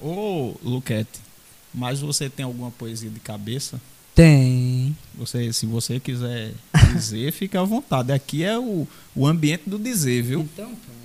[0.01, 1.19] Ô, Luquete,
[1.73, 3.79] mas você tem alguma poesia de cabeça?
[4.13, 4.95] Tem.
[5.15, 6.53] Você, se você quiser
[6.93, 8.12] dizer, fica à vontade.
[8.12, 10.41] Aqui é o, o ambiente do dizer, viu?
[10.41, 10.95] Então, pronto.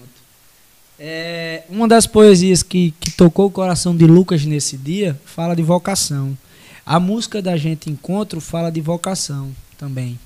[0.99, 5.63] É, uma das poesias que, que tocou o coração de Lucas nesse dia fala de
[5.63, 6.37] vocação.
[6.85, 10.19] A música da gente Encontro fala de vocação também.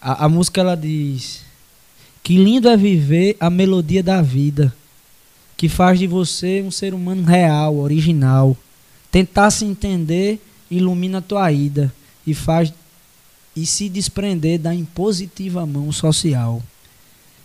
[0.00, 1.42] A, a música ela diz:
[2.22, 4.74] Que lindo é viver a melodia da vida,
[5.56, 8.56] que faz de você um ser humano real, original
[9.10, 11.92] Tentar se entender ilumina a tua ida
[12.24, 12.72] e faz
[13.56, 16.62] e se desprender da impositiva mão social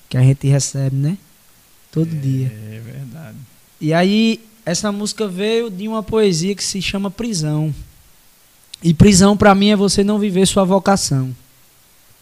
[0.08, 1.18] que a gente recebe, né?
[1.92, 2.48] Todo é, dia.
[2.48, 3.38] É verdade.
[3.82, 7.74] E aí essa música veio de uma poesia que se chama Prisão.
[8.84, 11.36] E prisão para mim é você não viver sua vocação.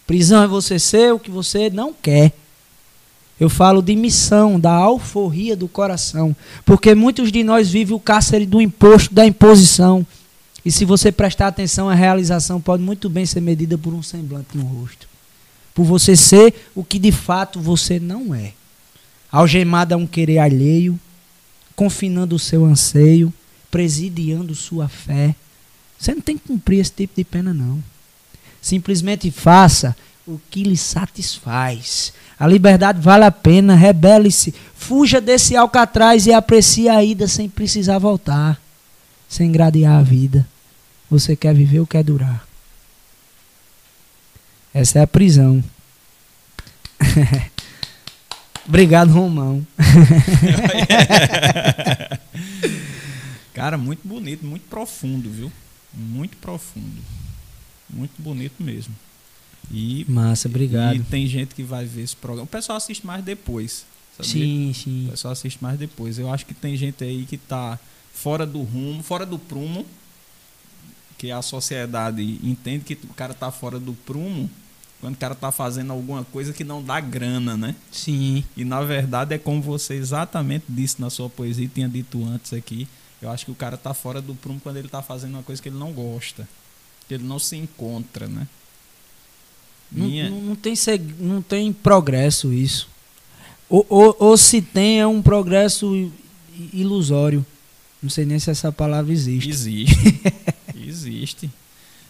[0.06, 2.32] Prisão é você ser o que você não quer.
[3.38, 6.36] Eu falo de missão, da alforria do coração.
[6.64, 10.06] Porque muitos de nós vivem o cárcere do imposto, da imposição.
[10.64, 14.56] E se você prestar atenção, a realização pode muito bem ser medida por um semblante
[14.56, 15.08] no rosto.
[15.74, 18.52] Por você ser o que de fato você não é.
[19.30, 20.98] Algemado a um querer alheio,
[21.74, 23.34] confinando o seu anseio,
[23.70, 25.34] presidiando sua fé.
[25.98, 27.82] Você não tem que cumprir esse tipo de pena, não.
[28.64, 29.94] Simplesmente faça
[30.26, 32.14] o que lhe satisfaz.
[32.40, 37.98] A liberdade vale a pena, rebele-se, fuja desse alcatraz e aprecie a ida sem precisar
[37.98, 38.58] voltar,
[39.28, 40.48] sem gradear a vida.
[41.10, 42.48] Você quer viver ou quer durar?
[44.72, 45.62] Essa é a prisão.
[48.66, 49.66] Obrigado, Romão.
[53.52, 55.52] Cara, muito bonito, muito profundo, viu?
[55.92, 57.02] Muito profundo.
[57.94, 58.94] Muito bonito mesmo.
[59.70, 60.96] E, Massa, obrigado.
[60.96, 62.44] E tem gente que vai ver esse programa.
[62.44, 63.86] O pessoal assiste mais depois.
[64.16, 64.32] Sabia?
[64.32, 65.06] Sim, sim.
[65.08, 66.18] O pessoal assiste mais depois.
[66.18, 67.78] Eu acho que tem gente aí que está
[68.12, 69.86] fora do rumo, fora do prumo,
[71.18, 74.50] que a sociedade entende que o cara está fora do prumo
[75.00, 77.74] quando o cara está fazendo alguma coisa que não dá grana, né?
[77.92, 78.42] Sim.
[78.56, 82.54] E na verdade é como você exatamente disse na sua poesia e tinha dito antes
[82.54, 82.88] aqui.
[83.20, 85.60] Eu acho que o cara está fora do prumo quando ele está fazendo uma coisa
[85.60, 86.48] que ele não gosta,
[87.10, 88.46] ele não se encontra, né?
[89.90, 90.30] Minha...
[90.30, 90.74] Não, não, tem,
[91.20, 92.88] não tem progresso isso.
[93.68, 96.10] Ou, ou, ou, se tem, é um progresso
[96.72, 97.44] ilusório.
[98.02, 99.48] Não sei nem se essa palavra existe.
[99.48, 100.20] Existe.
[100.76, 101.50] existe.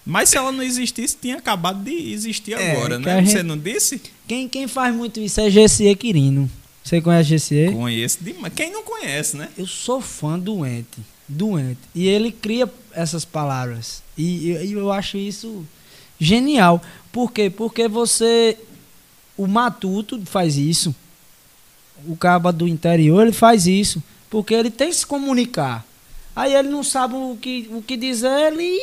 [0.05, 3.21] Mas se ela não existisse, tinha acabado de existir é, agora, né?
[3.21, 3.31] Gente...
[3.31, 4.01] Você não disse?
[4.27, 6.51] Quem, quem faz muito isso é GCE Quirino.
[6.83, 7.73] Você conhece GCE?
[7.73, 8.53] Conheço demais.
[8.53, 9.49] Quem não conhece, né?
[9.57, 11.01] Eu sou fã doente.
[11.27, 11.81] Doente.
[11.95, 14.03] E ele cria essas palavras.
[14.17, 15.67] E eu, eu acho isso
[16.19, 16.83] genial.
[17.13, 17.51] Por quê?
[17.51, 18.59] Porque você.
[19.37, 20.95] O matuto faz isso.
[22.07, 24.03] O caba do interior ele faz isso.
[24.31, 25.85] Porque ele tem que se comunicar.
[26.35, 28.79] Aí ele não sabe o que, o que dizer, ele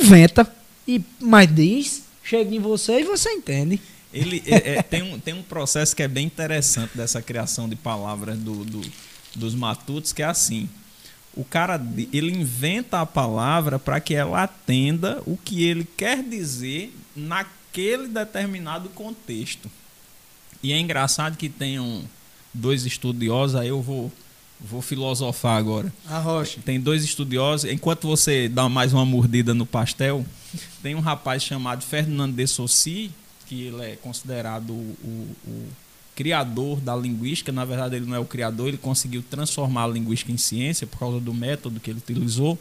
[0.00, 0.50] inventa.
[0.86, 3.80] E, mas diz, chega em você e você entende.
[4.12, 7.76] Ele é, é, tem, um, tem um processo que é bem interessante dessa criação de
[7.76, 8.80] palavras do, do,
[9.34, 10.68] dos matutos, que é assim.
[11.36, 11.80] O cara
[12.12, 17.44] ele inventa a palavra para que ela atenda o que ele quer dizer na
[17.76, 19.70] naquele determinado contexto.
[20.62, 22.02] E é engraçado que tenham
[22.52, 24.10] dois estudiosos, aí eu vou,
[24.58, 25.92] vou filosofar agora.
[26.08, 26.58] A rocha.
[26.64, 30.24] Tem dois estudiosos, enquanto você dá mais uma mordida no pastel,
[30.82, 33.10] tem um rapaz chamado Fernando de Saussy,
[33.46, 35.68] que ele é considerado o, o, o
[36.16, 37.52] criador da linguística.
[37.52, 40.98] Na verdade, ele não é o criador, ele conseguiu transformar a linguística em ciência por
[40.98, 42.58] causa do método que ele utilizou.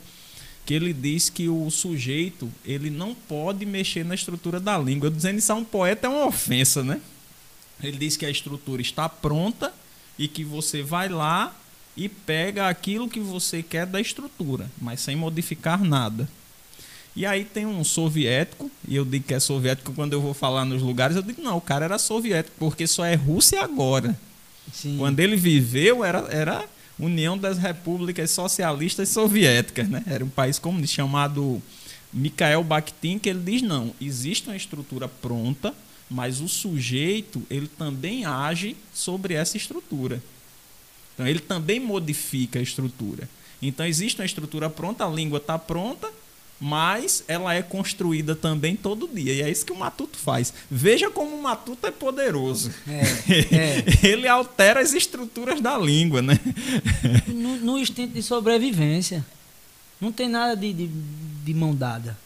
[0.66, 5.08] Que ele diz que o sujeito ele não pode mexer na estrutura da língua.
[5.08, 7.00] Eu dizendo isso a um poeta é uma ofensa, né?
[7.82, 9.74] Ele diz que a estrutura está pronta
[10.18, 11.56] e que você vai lá
[11.96, 16.28] e pega aquilo que você quer da estrutura, mas sem modificar nada.
[17.16, 20.66] E aí tem um soviético, e eu digo que é soviético quando eu vou falar
[20.66, 24.20] nos lugares, eu digo, não, o cara era soviético, porque só é Rússia agora.
[24.74, 24.98] Sim.
[24.98, 26.66] Quando ele viveu, era, era
[27.00, 30.04] União das Repúblicas Socialistas Soviéticas, né?
[30.06, 31.62] Era um país comunista chamado
[32.12, 35.74] Mikhail Bakhtin, que ele diz, não, existe uma estrutura pronta,
[36.10, 40.22] mas o sujeito, ele também age sobre essa estrutura.
[41.14, 43.30] Então, ele também modifica a estrutura.
[43.62, 46.10] Então, existe uma estrutura pronta, a língua está pronta,
[46.60, 49.34] mas ela é construída também todo dia.
[49.34, 50.54] E é isso que o Matuto faz.
[50.72, 52.72] Veja como o Matuto é poderoso.
[52.88, 53.02] É,
[53.56, 53.84] é.
[54.08, 56.40] Ele altera as estruturas da língua, né?
[57.28, 59.26] No, no instinto de sobrevivência.
[60.00, 62.18] Não tem nada de, de, de mão dada.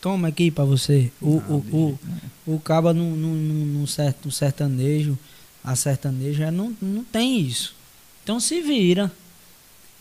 [0.00, 1.10] Toma aqui para você.
[1.20, 1.98] O, o, o,
[2.46, 5.18] o, o caba no, no, no, certo, no sertanejo,
[5.62, 7.74] a sertaneja não, não tem isso.
[8.22, 9.10] Então se vira.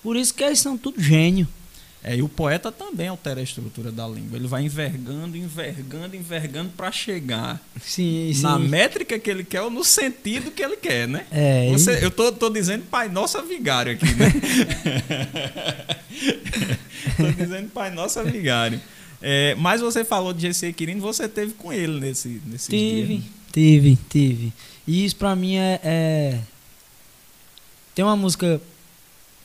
[0.02, 1.48] Por isso que eles são tudo gênio.
[2.04, 4.38] É, e o poeta também altera a estrutura da língua.
[4.38, 8.68] Ele vai envergando, envergando, envergando para chegar sim, na sim.
[8.68, 11.26] métrica que ele quer ou no sentido que ele quer, né?
[11.32, 14.34] É, Você, Eu tô, tô dizendo Pai Nossa Vigário aqui, né?
[17.16, 18.82] tô dizendo Pai Nossa Vigário.
[19.22, 23.20] É, mas você falou de GC Quirino, você teve com ele nesse, nesse tive, dias.
[23.22, 23.28] Né?
[23.54, 24.54] Tive, tive.
[24.86, 26.40] E isso para mim é, é,
[27.96, 28.60] Tem uma música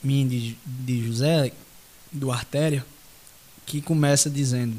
[0.02, 1.52] minha de, de José
[2.12, 2.84] do Artéria,
[3.66, 4.76] que começa dizendo: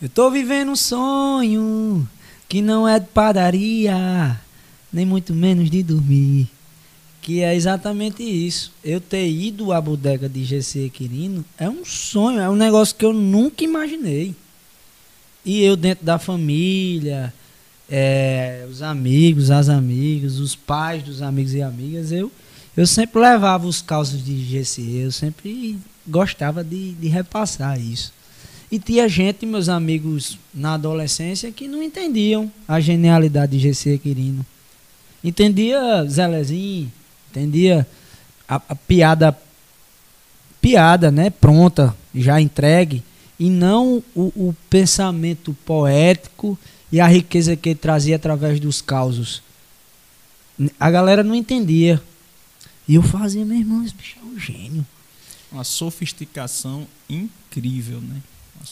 [0.00, 2.08] Eu tô vivendo um sonho
[2.48, 4.38] que não é de padaria,
[4.92, 6.48] nem muito menos de dormir.
[7.22, 8.72] Que é exatamente isso.
[8.82, 13.04] Eu ter ido à bodega de GC Quirino é um sonho, é um negócio que
[13.04, 14.34] eu nunca imaginei.
[15.44, 17.32] E eu dentro da família,
[17.88, 22.30] é, os amigos, as amigas, os pais dos amigos e amigas, eu
[22.76, 28.12] eu sempre levava os causos de GCE, eu sempre gostava de, de repassar isso.
[28.70, 34.46] E tinha gente, meus amigos, na adolescência, que não entendiam a genialidade de GC Quirino.
[35.22, 36.90] Entendia Zelezinho,
[37.30, 37.86] entendia
[38.48, 39.36] a, a, piada,
[40.60, 43.02] piada, né, pronta, já entregue,
[43.38, 46.58] e não o, o pensamento poético
[46.90, 49.42] e a riqueza que ele trazia através dos causos.
[50.80, 52.00] A galera não entendia.
[52.88, 54.86] E eu fazia, meu irmão, esse bicho é um gênio.
[55.50, 58.22] Uma sofisticação incrível, né?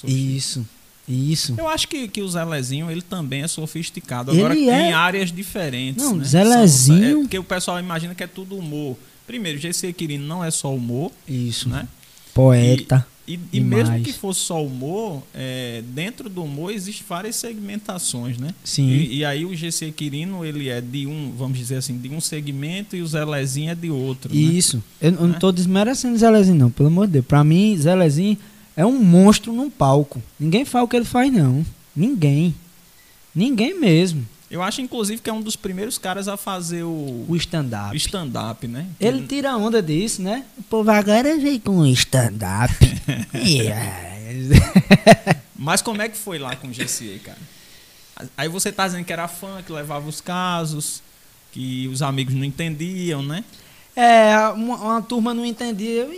[0.05, 0.67] Isso.
[1.09, 1.55] Isso.
[1.59, 4.31] Eu acho que, que o Zelezinho ele também é sofisticado.
[4.31, 4.91] Agora ele é...
[4.91, 6.03] em áreas diferentes.
[6.03, 6.25] Não, né?
[6.25, 7.11] Zelezinho.
[7.11, 8.97] São, é, porque o pessoal imagina que é tudo humor.
[9.27, 11.11] Primeiro, GC Quirino não é só humor.
[11.27, 11.69] Isso.
[11.69, 11.87] Né?
[12.33, 13.07] Poeta.
[13.20, 13.20] E,
[13.53, 18.55] e, mesmo que fosse só humor, é, dentro do humor existem várias segmentações, né?
[18.65, 18.89] Sim.
[18.89, 22.21] E, e, aí o GC Quirino, ele é de um, vamos dizer assim, de um
[22.21, 24.35] segmento e o Zelezinho é de outro.
[24.35, 24.41] Né?
[24.41, 24.79] Isso.
[24.79, 24.83] Né?
[25.03, 27.27] Eu, eu não estou desmerecendo o Zelezinho, não, pelo amor de Deus.
[27.27, 28.39] Para mim, Zelezinho
[28.77, 30.23] é um monstro num palco.
[30.39, 31.65] Ninguém faz o que ele faz, não.
[31.95, 32.55] Ninguém.
[33.35, 34.27] Ninguém mesmo.
[34.51, 37.25] Eu acho, inclusive, que é um dos primeiros caras a fazer o.
[37.29, 37.97] O stand-up.
[37.97, 38.87] stand-up, né?
[38.99, 40.45] Ele tira onda disso, né?
[40.59, 42.75] O povo agora veio com stand-up.
[45.57, 47.39] Mas como é que foi lá com o GCA, cara?
[48.37, 51.01] Aí você tá dizendo que era fã, que levava os casos,
[51.53, 53.45] que os amigos não entendiam, né?
[53.95, 56.09] É, uma, uma turma não entendia.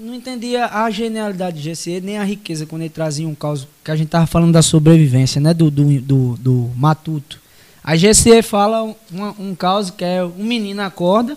[0.00, 3.92] não entendia a genialidade de GCE, nem a riqueza quando ele trazia um caos que
[3.92, 5.54] a gente tava falando da sobrevivência, né?
[5.54, 7.43] Do, do, do, do Matuto.
[7.84, 8.96] A GCE fala um,
[9.38, 11.36] um caso que é um menino acorda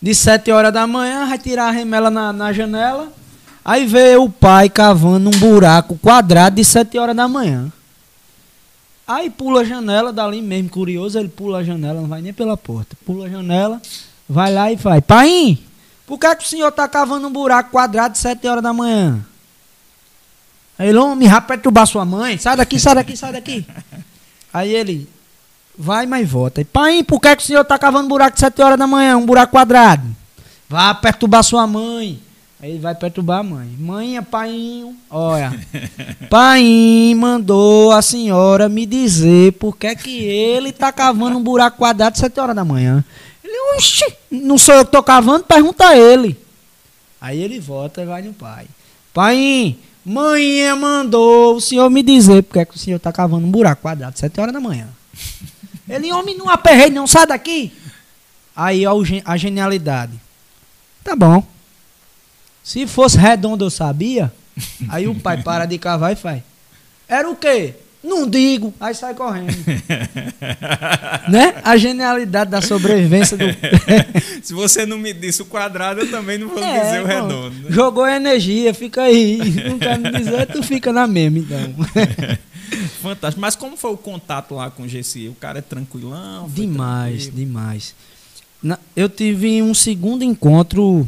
[0.00, 3.12] de 7 horas da manhã, vai tirar a remela na, na janela,
[3.64, 7.72] aí vê o pai cavando um buraco quadrado de 7 horas da manhã.
[9.06, 12.56] Aí pula a janela, dali mesmo, curioso, ele pula a janela, não vai nem pela
[12.56, 12.96] porta.
[13.04, 13.82] Pula a janela,
[14.28, 15.58] vai lá e faz, pai,
[16.06, 18.72] por que, é que o senhor está cavando um buraco quadrado de 7 horas da
[18.72, 19.24] manhã?
[20.78, 23.66] Aí ele, homem, vai perturbar sua mãe, sai daqui, sai daqui, sai daqui.
[24.52, 25.08] Aí ele
[25.76, 26.60] vai, mas volta.
[26.60, 29.16] E, pai, por que, que o senhor está cavando buraco de 7 horas da manhã,
[29.16, 30.04] um buraco quadrado?
[30.68, 32.20] Vá perturbar sua mãe.
[32.60, 33.68] Aí ele vai perturbar a mãe.
[33.78, 35.58] Mãe, pai, olha.
[36.30, 42.12] pai mandou a senhora me dizer por que, que ele está cavando um buraco quadrado
[42.12, 43.04] de 7 horas da manhã.
[43.42, 45.44] Ele, oxi, não sou eu que estou cavando?
[45.44, 46.38] Pergunta a ele.
[47.20, 48.66] Aí ele volta e vai no pai.
[49.12, 53.50] Pai, Manhã mandou o senhor me dizer porque é que o senhor tá cavando um
[53.50, 54.88] buraco quadrado, sete horas da manhã.
[55.88, 57.72] Ele, homem, não aperrei, não, sai daqui.
[58.54, 58.94] Aí ó,
[59.24, 60.12] a genialidade.
[61.04, 61.44] Tá bom.
[62.62, 64.32] Se fosse redondo eu sabia.
[64.88, 66.42] Aí o pai para de cavar e faz.
[67.08, 67.74] Era o quê?
[68.02, 68.74] Não digo.
[68.80, 69.54] Aí sai correndo.
[71.30, 71.54] né?
[71.62, 73.44] A genialidade da sobrevivência do.
[74.42, 77.50] Se você não me disse o quadrado, eu também não vou é, dizer o redondo.
[77.50, 77.70] Né?
[77.70, 79.38] Jogou energia, fica aí.
[79.68, 81.74] Não quer me dizer, tu fica na mesma, então.
[83.00, 83.40] Fantástico.
[83.40, 85.28] Mas como foi o contato lá com o GC?
[85.28, 86.48] O cara é tranquilão?
[86.48, 87.46] Demais, tranquilo?
[87.46, 87.94] demais.
[88.60, 91.06] Na, eu tive um segundo encontro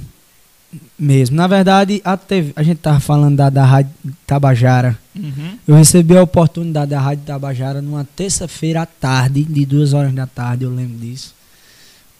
[0.99, 1.37] mesmo.
[1.37, 3.93] Na verdade, a, TV, a gente tava falando da, da Rádio
[4.27, 4.99] Tabajara.
[5.15, 5.59] Uhum.
[5.67, 10.27] Eu recebi a oportunidade da Rádio Tabajara numa terça-feira à tarde, de duas horas da
[10.27, 11.35] tarde, eu lembro disso.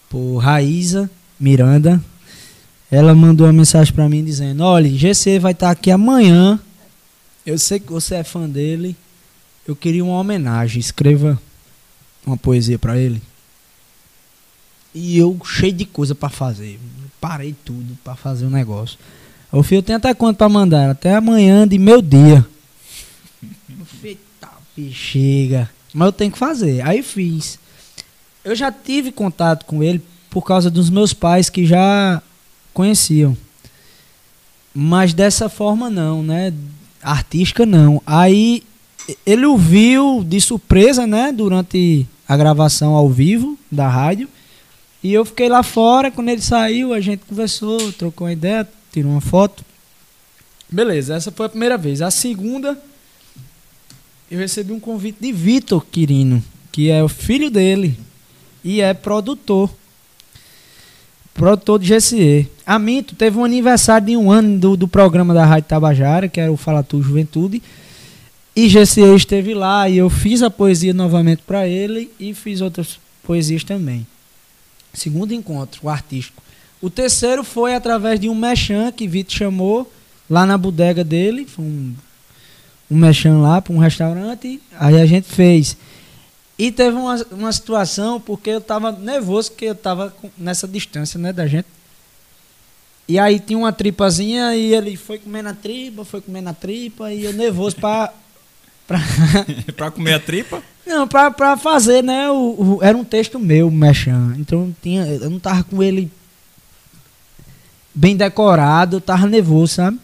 [0.09, 2.01] Por Raíza Miranda.
[2.89, 6.59] Ela mandou uma mensagem para mim dizendo: Olha, GC vai estar tá aqui amanhã.
[7.45, 8.95] Eu sei que você é fã dele.
[9.67, 10.79] Eu queria uma homenagem.
[10.79, 11.39] Escreva
[12.25, 13.21] uma poesia para ele.
[14.93, 16.79] E eu cheio de coisa para fazer
[17.19, 18.97] parei tudo para fazer o um negócio.
[19.51, 20.89] O filho tem até quanto para mandar?
[20.89, 22.45] Até amanhã de meu dia.
[24.01, 24.51] Feita tá,
[24.91, 25.69] chega.
[25.93, 26.85] Mas eu tenho que fazer.
[26.85, 27.57] Aí fiz.
[28.43, 32.21] Eu já tive contato com ele por causa dos meus pais que já
[32.73, 33.37] conheciam.
[34.73, 36.53] Mas dessa forma não, né?
[37.01, 38.01] Artística não.
[38.05, 38.61] Aí
[39.25, 41.31] ele ouviu de surpresa, né?
[41.31, 44.27] Durante a gravação ao vivo da rádio.
[45.05, 49.11] E eu fiquei lá fora, quando ele saiu, a gente conversou, trocou uma ideia, tirou
[49.11, 49.63] uma foto.
[50.67, 52.01] Beleza, essa foi a primeira vez.
[52.01, 52.75] A segunda,
[54.31, 57.99] eu recebi um convite de Vitor Quirino, que é o filho dele
[58.63, 59.69] e é produtor.
[61.35, 62.49] Produtor de GCE.
[62.65, 66.41] A Minto teve um aniversário de um ano do, do programa da Rádio Tabajara, que
[66.41, 67.61] era o Fala Tu Juventude.
[68.55, 72.97] E GCE esteve lá e eu fiz a poesia novamente para ele e fiz outras
[73.21, 74.07] poesias também.
[74.95, 76.41] Segundo encontro, o artístico.
[76.81, 79.91] O terceiro foi através de um mechan que Vitor chamou
[80.29, 81.45] lá na bodega dele.
[81.45, 81.95] Foi um,
[82.89, 84.61] um mechan lá para um restaurante.
[84.77, 85.77] Aí a gente fez.
[86.57, 91.33] E teve uma, uma situação porque eu estava nervoso, porque eu estava nessa distância né,
[91.33, 91.67] da gente.
[93.07, 97.13] E aí tinha uma tripazinha e ele foi comendo a tripa, foi comendo a tripa
[97.13, 98.11] e eu nervoso para
[98.87, 98.99] Pra...
[99.75, 100.61] pra comer a tripa?
[100.85, 102.29] Não, pra, pra fazer, né?
[102.29, 104.35] O, o era um texto meu, Mechan.
[104.37, 106.11] Então tinha, eu não tava com ele
[107.93, 109.99] bem decorado, eu tava nervoso, sabe?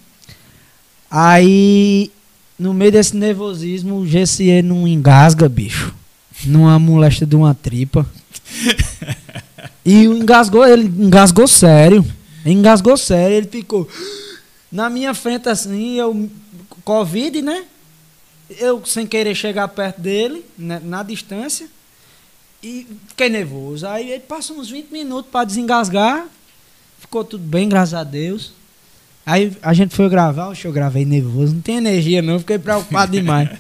[1.10, 2.10] Aí,
[2.58, 5.94] no meio desse nervosismo, o GCE não engasga, bicho.
[6.46, 8.06] Numa molesta de uma tripa.
[9.86, 12.04] e engasgou, ele engasgou sério.
[12.46, 13.88] Engasgou sério, ele ficou
[14.72, 16.30] na minha frente assim, eu.
[16.84, 17.66] Covid, né?
[18.60, 21.68] Eu sem querer chegar perto dele, né, na distância,
[22.64, 23.88] e fiquei nervoso.
[23.88, 26.28] Aí ele passou uns 20 minutos para desengasgar,
[27.00, 28.54] ficou tudo bem, graças a Deus.
[29.26, 33.50] Aí a gente foi gravar, eu gravei nervoso, não tem energia não, fiquei preocupado demais.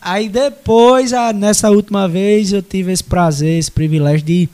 [0.00, 4.48] Aí depois, nessa última vez, eu tive esse prazer, esse privilégio de,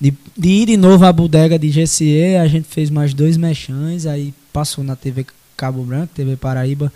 [0.00, 4.06] de, de ir de novo à bodega de GCE, a gente fez mais dois mechãs,
[4.06, 6.90] aí passou na TV Cabo Branco, TV Paraíba,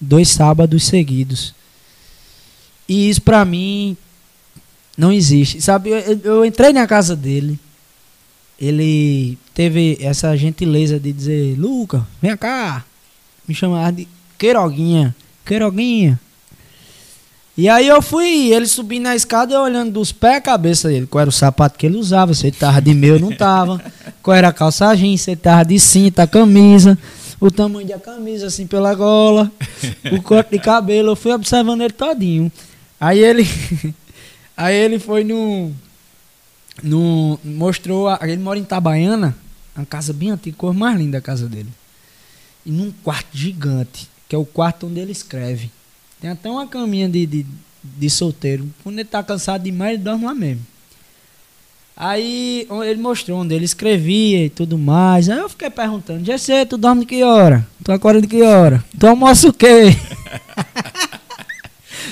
[0.00, 1.54] dois sábados seguidos.
[2.88, 3.96] E isso para mim
[4.96, 5.60] não existe.
[5.60, 7.58] Sabe, eu, eu, entrei na casa dele.
[8.60, 12.84] Ele teve essa gentileza de dizer: Luca, vem cá.
[13.46, 15.14] Me chamar de Queiroguinha.
[15.44, 16.18] Queiroguinha.
[17.56, 21.06] E aí eu fui, ele subindo na escada eu olhando dos pés à cabeça dele.
[21.06, 23.82] Qual era o sapato que ele usava, se ele tava de meio não tava.
[24.22, 26.96] Qual era a calça jeans, se ele tava de cinta, camisa
[27.40, 29.50] o tamanho da camisa, assim, pela gola,
[30.12, 31.10] o corte de cabelo.
[31.10, 32.50] Eu fui observando ele todinho.
[33.00, 33.46] Aí ele.
[34.56, 35.72] aí ele foi no.
[36.82, 38.08] no mostrou.
[38.08, 39.36] A, ele mora em Itabaiana,
[39.76, 41.68] uma casa bem antiga, cor mais linda a casa dele.
[42.66, 45.70] E num quarto gigante, que é o quarto onde ele escreve.
[46.20, 47.46] Tem até uma caminha de, de,
[47.82, 48.68] de solteiro.
[48.82, 50.66] Quando ele tá cansado demais, ele dorme lá mesmo.
[52.00, 55.28] Aí ele mostrou onde ele escrevia e tudo mais.
[55.28, 57.66] Aí eu fiquei perguntando, GC, tu dorme de que hora?
[57.82, 58.84] Tu acorda de que hora?
[58.96, 59.86] Tu almoça o quê?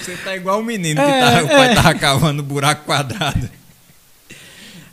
[0.03, 1.75] Você tá igual o menino que é, tá, o pai é.
[1.77, 3.49] tava cavando buraco quadrado.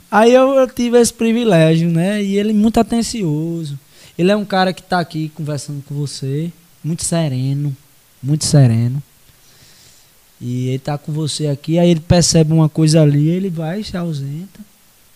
[0.08, 2.22] Aí eu, eu, tive esse privilégio, né?
[2.22, 3.76] E ele muito atencioso.
[4.16, 6.52] Ele é um cara que tá aqui conversando com você,
[6.84, 7.76] muito sereno,
[8.22, 9.02] muito sereno.
[10.40, 13.96] E ele tá com você aqui, aí ele percebe uma coisa ali, ele vai, se
[13.96, 14.73] ausenta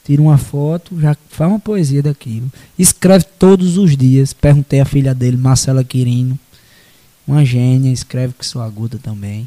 [0.08, 2.50] tira uma foto, já faz uma poesia daquilo.
[2.78, 4.32] Escreve todos os dias.
[4.32, 6.38] Perguntei à filha dele, Marcela Quirino.
[7.26, 9.46] uma gênia, escreve com sua aguda também.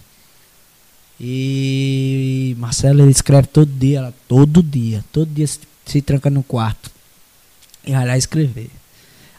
[1.19, 6.43] E Marcelo ele escreve todo dia, ela, todo dia, todo dia se, se tranca no
[6.43, 6.91] quarto
[7.83, 8.69] e vai lá escrever.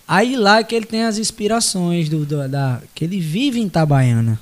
[0.08, 4.40] Aí lá que ele tem as inspirações do, do, da que ele vive em Itabaiana.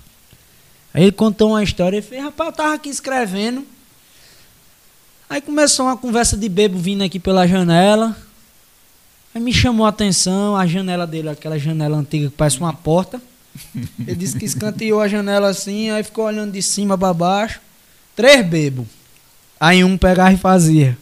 [0.95, 3.67] Aí ele contou uma história e fez, rapaz, eu tava aqui escrevendo.
[5.31, 8.17] Aí começou uma conversa de bebo vindo aqui pela janela.
[9.33, 13.23] Aí me chamou a atenção, a janela dele, aquela janela antiga que parece uma porta.
[14.01, 17.61] Ele disse que escanteou a janela assim, aí ficou olhando de cima para baixo.
[18.17, 18.89] Três bebos.
[19.61, 20.99] Aí um pegava e fazia.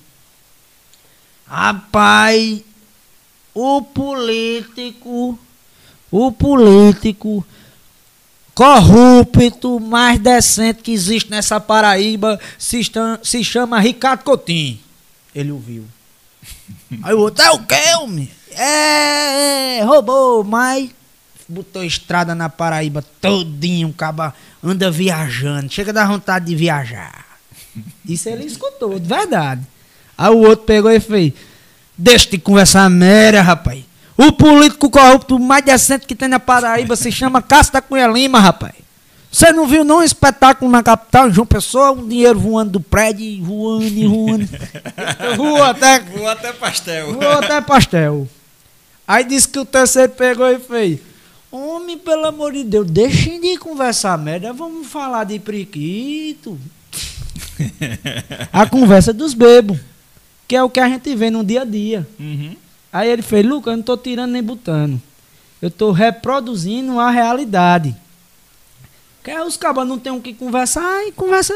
[1.47, 2.61] Rapaz,
[3.55, 5.39] o político,
[6.11, 7.47] o político
[8.59, 12.81] corrupto mais decente que existe nessa Paraíba se,
[13.23, 14.81] se chama Ricardo Coutinho.
[15.33, 15.85] Ele ouviu.
[17.05, 18.29] Aí o outro, é o quê, homem?
[18.51, 20.91] É, é, roubou, mas
[21.49, 27.39] botou estrada na Paraíba todinho, caba anda viajando, chega da vontade de viajar.
[28.05, 29.65] Isso ele escutou, de verdade.
[30.17, 31.33] Aí o outro pegou e fez,
[31.97, 33.85] deixa de conversar merda, rapaz.
[34.19, 38.75] O político corrupto mais decente que tem na Paraíba se chama Casta Cunha Lima, rapaz.
[39.31, 43.45] Você não viu não um espetáculo na capital, João Pessoa, um dinheiro voando do prédio,
[43.45, 44.49] voando e voando.
[45.37, 46.01] voou até...
[46.01, 47.15] Voou até pastel.
[47.15, 48.29] Voou até pastel.
[49.07, 50.99] Aí disse que o terceiro pegou e fez.
[51.49, 56.59] Homem, pelo amor de Deus, deixem de conversar merda, vamos falar de priquito.
[58.53, 59.79] a conversa dos bebos,
[60.49, 62.05] que é o que a gente vê no dia a dia.
[62.19, 62.57] Uhum.
[62.99, 65.01] Aí ele fez, Lucas, eu não estou tirando nem botando.
[65.63, 67.95] Eu estou reproduzindo a realidade.
[69.23, 71.55] Que os cabas não tem o que conversar e conversa.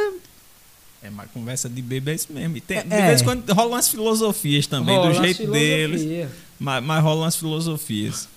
[1.02, 2.60] É, mas conversa de bebê é isso mesmo.
[2.60, 2.82] Tem, é.
[2.82, 6.28] De vez em quando rolam umas filosofias também, rola do jeito deles.
[6.60, 8.28] Mas, mas rolam umas filosofias.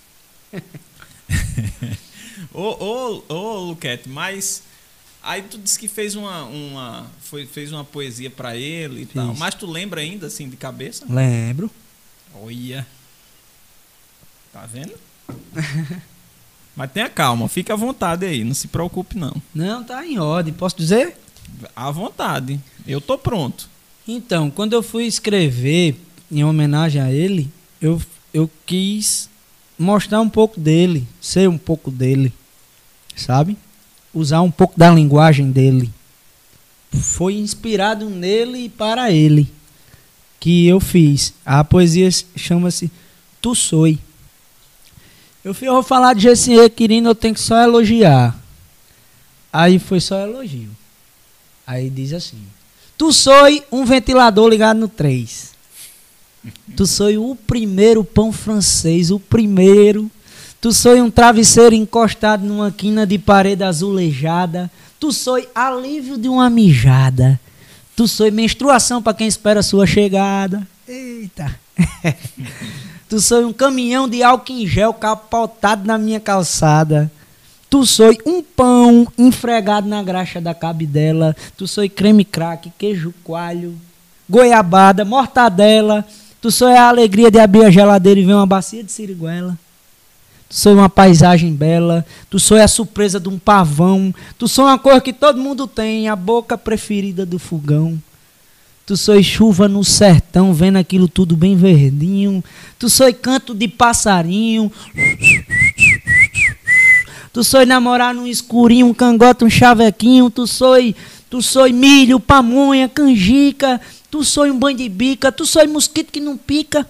[2.52, 4.64] ô, ô, ô, Luquete, mas
[5.22, 9.14] aí tu disse que fez uma, uma, foi, fez uma poesia para ele e Fiz.
[9.14, 9.36] tal.
[9.36, 11.06] Mas tu lembra ainda, assim, de cabeça?
[11.08, 11.70] Lembro.
[12.34, 12.95] Olha.
[14.56, 14.94] Tá vendo?
[16.78, 19.36] mas tenha calma, fica à vontade aí, não se preocupe não.
[19.54, 21.18] Não, tá em ordem, posso dizer?
[21.76, 23.68] À vontade, eu tô pronto.
[24.08, 26.00] Então, quando eu fui escrever
[26.32, 27.52] em homenagem a ele,
[27.82, 28.02] eu,
[28.34, 29.30] eu quis
[29.78, 32.32] mostrar um pouco dele, ser um pouco dele,
[33.14, 33.58] sabe?
[34.14, 35.92] Usar um pouco da linguagem dele.
[36.94, 39.52] Foi inspirado nele e para ele
[40.40, 41.34] que eu fiz.
[41.46, 42.90] A poesia chama-se
[43.42, 44.00] Tu Soi.
[45.46, 48.36] Eu, fui, eu vou falar de Gessie querido, eu tenho que só elogiar.
[49.54, 50.72] Aí foi só elogio.
[51.68, 52.42] Aí diz assim:
[52.98, 55.54] Tu soi um ventilador ligado no 3.
[56.76, 60.10] Tu sou o primeiro pão francês, o primeiro.
[60.60, 64.72] Tu sou um travesseiro encostado numa quina de parede azulejada.
[65.00, 67.40] Tu sou alívio de uma mijada.
[67.96, 70.68] Tu sou menstruação para quem espera a sua chegada.
[70.88, 71.56] Eita.
[73.10, 77.12] tu sou um caminhão de álcool em gel capotado na minha calçada.
[77.70, 81.36] Tu sou um pão enfregado na graxa da cabidela.
[81.58, 83.76] Tu sou creme crack, queijo coalho,
[84.30, 86.06] goiabada, mortadela.
[86.42, 89.58] Tu é a alegria de abrir a geladeira e ver uma bacia de siriguela.
[90.48, 92.06] Tu sou uma paisagem bela.
[92.30, 94.14] Tu sou a surpresa de um pavão.
[94.38, 98.00] Tu sou uma cor que todo mundo tem, a boca preferida do fogão.
[98.86, 102.44] Tu sou chuva no sertão, vendo aquilo tudo bem verdinho.
[102.78, 104.72] Tu sou canto de passarinho.
[107.34, 110.30] Tu sou namorar num escurinho, um cangote, um chavequinho.
[110.30, 110.76] Tu sou,
[111.30, 113.82] tu sou milho, pamonha, canjica.
[114.12, 116.88] Tu sou um banho de bica, tu sou mosquito que não pica.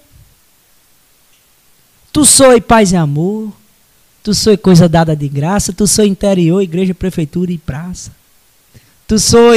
[2.12, 3.54] Tu sou paz e amor.
[4.22, 8.12] Tu sou coisa dada de graça, tu sou interior, igreja, prefeitura e praça.
[9.08, 9.54] Tu sou,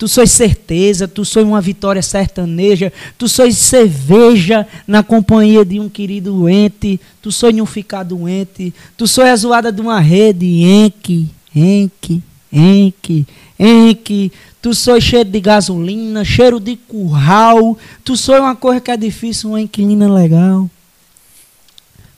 [0.00, 5.90] tu sou certeza, tu sou uma vitória sertaneja, tu sou cerveja na companhia de um
[5.90, 11.28] querido ente, tu sou um ficar doente, tu sou a zoada de uma rede, enque,
[11.54, 13.26] enque, enque,
[13.58, 14.32] enque,
[14.62, 17.78] Tu sou cheiro de gasolina, cheiro de curral.
[18.02, 20.68] Tu sou uma coisa que é difícil, uma inquilina legal.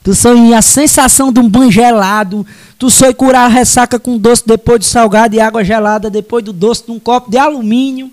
[0.03, 2.45] Tu sou a sensação de um banho gelado.
[2.77, 6.51] Tu sou curar a ressaca com doce depois de salgado e água gelada depois do
[6.51, 8.11] doce de um copo de alumínio.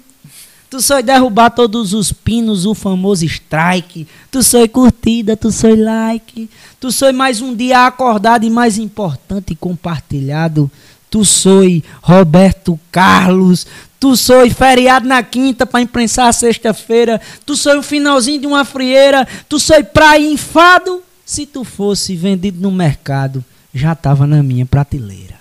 [0.71, 4.07] Tu sou derrubar todos os pinos, o famoso strike.
[4.31, 6.49] Tu sou curtida, tu sou like.
[6.79, 10.71] Tu sou mais um dia acordado e mais importante compartilhado.
[11.11, 11.65] Tu sou
[12.01, 13.67] Roberto Carlos.
[13.99, 17.21] Tu sou feriado na quinta para imprensar sexta-feira.
[17.45, 19.27] Tu sou o finalzinho de uma frieira.
[19.49, 21.03] Tu sou praia enfado.
[21.31, 25.39] Se tu fosse vendido no mercado, já estava na minha prateleira.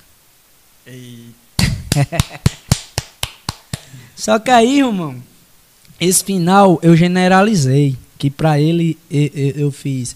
[0.85, 1.29] Ei.
[4.15, 5.15] Só que aí, irmão,
[5.99, 7.97] esse final eu generalizei.
[8.19, 10.15] Que pra ele eu, eu, eu fiz.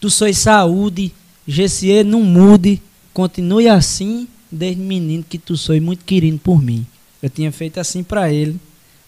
[0.00, 1.12] Tu sois saúde,
[1.48, 2.80] GCE não mude,
[3.12, 6.86] continue assim, desde menino que tu sois muito querido por mim.
[7.20, 8.56] Eu tinha feito assim pra ele.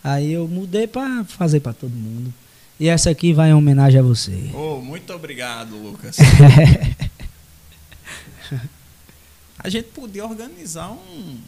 [0.03, 2.35] Aí eu mudei pra fazer pra todo mundo.
[2.81, 4.51] E essa aqui vai em homenagem a você.
[4.55, 6.17] Oh, muito obrigado, Lucas.
[9.59, 11.39] a gente podia organizar um.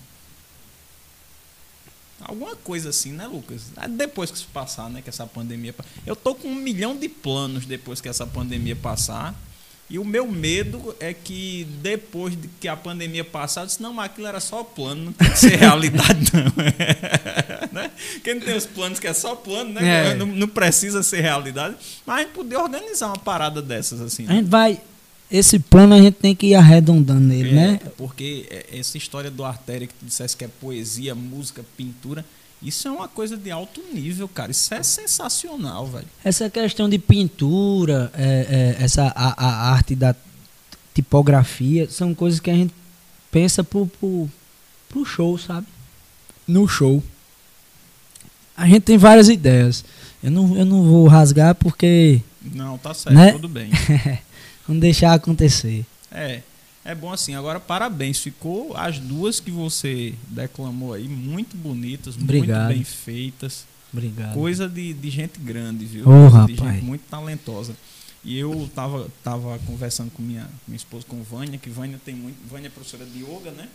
[2.20, 3.72] Alguma coisa assim, né, Lucas?
[3.76, 5.03] Ah, Depois que isso passar, né?
[5.03, 5.72] Que essa pandemia.
[5.72, 9.35] pa- Eu tô com um milhão de planos depois que essa pandemia passar.
[9.91, 13.93] E o meu medo é que depois de que a pandemia passar, eu disse, não,
[13.93, 16.53] mas aquilo era só plano, não tem que ser realidade, não.
[17.72, 17.91] né?
[18.24, 20.12] Quem tem os planos que é só plano, né?
[20.12, 20.14] É.
[20.14, 21.76] Não, não precisa ser realidade.
[22.07, 24.26] Mas a gente podia organizar uma parada dessas, assim.
[24.28, 24.80] A gente vai.
[25.30, 27.80] Esse plano a gente tem que ir arredondando nele, É, né?
[27.97, 32.24] Porque é, essa história do Artéria que tu disseste que é poesia, música, pintura,
[32.62, 34.50] isso é uma coisa de alto nível, cara.
[34.50, 36.06] Isso é sensacional, velho.
[36.24, 40.14] Essa questão de pintura, é, é, essa a, a arte da
[40.94, 42.72] tipografia, são coisas que a gente
[43.30, 44.30] pensa pro, pro,
[44.88, 45.66] pro show, sabe?
[46.46, 47.02] No show.
[48.56, 49.84] A gente tem várias ideias.
[50.22, 53.32] Eu não, eu não vou rasgar porque Não, tá certo, Né?
[53.32, 53.70] tudo bem.
[54.68, 55.84] vamos deixar acontecer.
[56.10, 56.42] É,
[56.85, 57.35] é bom assim.
[57.35, 58.18] Agora, parabéns.
[58.18, 62.64] Ficou as duas que você declamou aí, muito bonitas, Obrigado.
[62.66, 63.64] muito bem feitas.
[63.93, 64.35] Obrigado.
[64.35, 66.05] Coisa de, de gente grande, viu?
[66.05, 66.74] Coisa de rapaz.
[66.76, 67.76] gente muito talentosa.
[68.24, 72.37] E eu tava, tava conversando com minha, minha esposa, com Vânia, que Vânia tem muito.
[72.49, 73.68] Vânia é professora de yoga, né?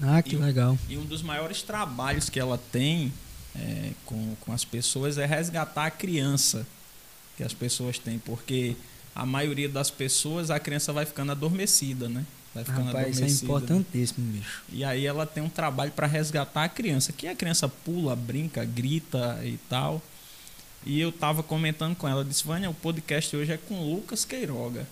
[0.00, 0.78] Ah, que E- legal.
[0.88, 3.12] E um dos maiores trabalhos que ela tem
[3.56, 6.66] é, com, com as pessoas é resgatar a criança
[7.36, 8.76] que as pessoas têm, porque
[9.14, 12.24] a maioria das pessoas a criança vai ficando adormecida, né?
[12.54, 13.44] Vai ficando Rapaz, isso é adormecida.
[13.44, 14.62] importantíssimo, bicho.
[14.72, 18.64] E aí ela tem um trabalho para resgatar a criança, que a criança pula, brinca,
[18.64, 20.02] grita e tal.
[20.84, 24.86] E eu tava comentando com ela, disse, Vânia, o podcast hoje é com Lucas Queiroga.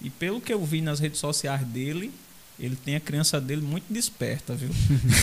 [0.00, 2.12] E pelo que eu vi nas redes sociais dele,
[2.60, 4.68] ele tem a criança dele muito desperta, viu?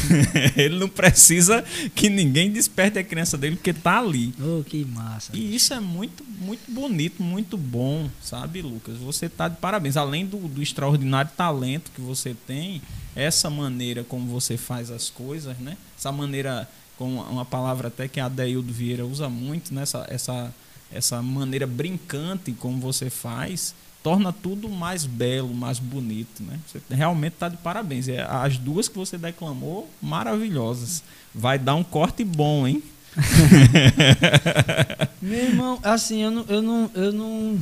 [0.58, 1.64] ele não precisa
[1.94, 4.34] que ninguém desperte a criança dele, porque tá ali.
[4.42, 5.32] Oh, que massa.
[5.36, 8.98] E isso é muito, muito bonito, muito bom, sabe, Lucas?
[8.98, 9.96] Você tá de parabéns.
[9.96, 12.82] Além do, do extraordinário talento que você tem,
[13.16, 15.78] essa maneira como você faz as coisas, né?
[15.98, 16.68] Essa maneira,
[16.98, 19.84] com uma palavra até que a Adeildo Vieira usa muito, né?
[19.84, 20.54] Essa, essa,
[20.92, 23.76] essa maneira brincante como você faz,
[24.08, 26.58] torna tudo mais belo, mais bonito, né?
[26.66, 28.08] Você realmente tá de parabéns.
[28.08, 31.04] É, As duas que você declamou, maravilhosas.
[31.36, 32.82] Vai dar um corte bom, hein?
[35.22, 37.60] Meu irmão, assim, eu não, eu não, eu não,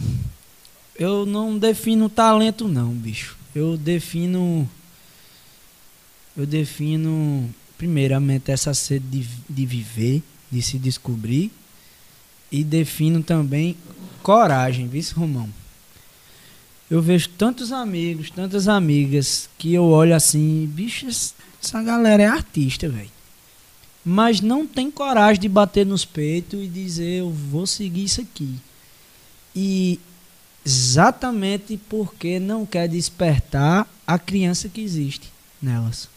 [1.00, 3.36] eu não defino talento não, bicho.
[3.56, 4.70] Eu defino,
[6.38, 10.22] eu defino primeiramente essa sede de, de viver,
[10.52, 11.52] de se descobrir
[12.52, 13.76] e defino também
[14.22, 15.50] coragem, viu, Romão?
[16.90, 22.88] Eu vejo tantos amigos, tantas amigas que eu olho assim, bicho, essa galera é artista,
[22.88, 23.16] velho
[24.06, 28.56] mas não tem coragem de bater nos peitos e dizer eu vou seguir isso aqui.
[29.56, 30.00] E
[30.64, 36.08] exatamente porque não quer despertar a criança que existe nelas.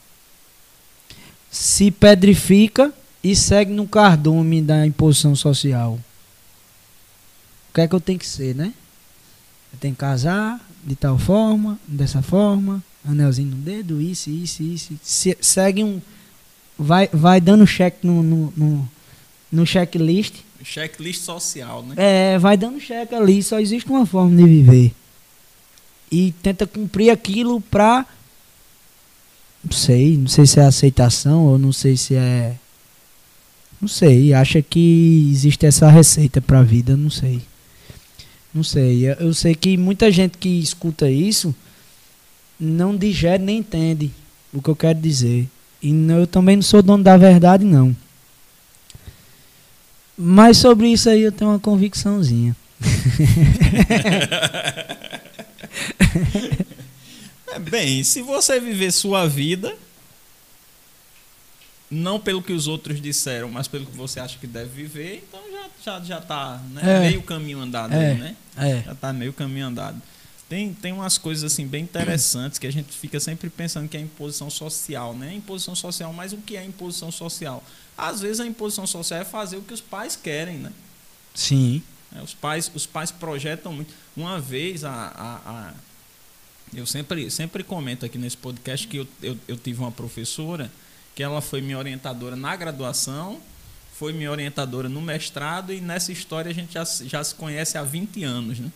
[1.50, 2.92] Se pedrifica
[3.24, 5.98] e segue no cardume da imposição social.
[7.70, 8.74] O que é que eu tenho que ser, né?
[9.80, 14.92] Tenho que casar de tal forma, dessa forma, anelzinho no dedo, isso, isso, isso.
[15.02, 16.00] Se- segue um
[16.78, 18.88] vai, vai dando cheque no, no, no,
[19.52, 20.34] no checklist.
[20.64, 21.94] Checklist social, né?
[21.96, 24.92] É, vai dando cheque ali, só existe uma forma de viver.
[26.10, 28.06] E tenta cumprir aquilo pra.
[29.62, 32.56] Não sei, não sei se é aceitação ou não sei se é.
[33.80, 37.42] Não sei, acha que existe essa receita pra vida, não sei.
[38.54, 41.54] Não sei, eu- sei que muita gente que escuta isso
[42.58, 44.10] não digere nem entende
[44.52, 45.46] o que eu quero dizer.
[45.82, 47.94] E eu também não sou dono da verdade, não.
[50.16, 52.56] Mas sobre isso aí eu tenho uma convicçãozinha.
[57.50, 59.74] É, bem, se você viver sua vida,
[61.90, 65.40] não pelo que os outros disseram, mas pelo que você acha que deve viver, então
[65.50, 66.82] já, já, já tá né?
[66.96, 67.00] É.
[67.08, 68.10] meio caminho andado, É.
[68.10, 68.36] aí, né?
[68.56, 68.82] É.
[68.82, 70.00] Já tá meio caminho andado.
[70.48, 74.00] Tem, tem umas coisas assim bem interessantes que a gente fica sempre pensando que é
[74.00, 75.34] imposição social, né?
[75.34, 77.62] Imposição social, mas o que é imposição social?
[77.96, 80.72] Às vezes a imposição social é fazer o que os pais querem, né?
[81.34, 81.82] Sim.
[82.16, 83.92] É, Os pais, os pais projetam muito.
[84.16, 85.72] Uma vez a, a, a,
[86.74, 90.70] Eu sempre, sempre comento aqui nesse podcast que eu, eu, eu tive uma professora
[91.18, 93.40] que ela foi minha orientadora na graduação,
[93.92, 97.82] foi minha orientadora no mestrado e nessa história a gente já, já se conhece há
[97.82, 98.70] 20 anos, né?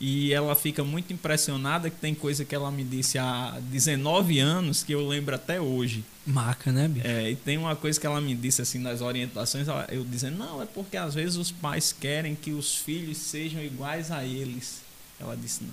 [0.00, 4.82] E ela fica muito impressionada que tem coisa que ela me disse há 19 anos
[4.82, 6.02] que eu lembro até hoje.
[6.26, 7.06] Marca, né, bicho?
[7.06, 10.60] É, e tem uma coisa que ela me disse assim nas orientações, eu dizendo, não,
[10.60, 14.80] é porque às vezes os pais querem que os filhos sejam iguais a eles.
[15.20, 15.70] Ela disse, não.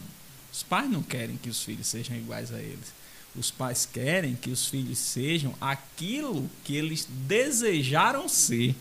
[0.54, 2.97] Os pais não querem que os filhos sejam iguais a eles.
[3.38, 8.76] Os pais querem que os filhos sejam aquilo que eles desejaram ser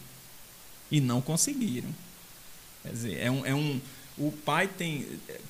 [0.90, 1.88] e não conseguiram.
[2.82, 3.80] Quer dizer, é um, é um
[4.18, 5.06] o pai tem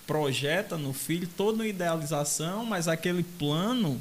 [0.06, 4.00] projeta no filho toda uma idealização, mas aquele plano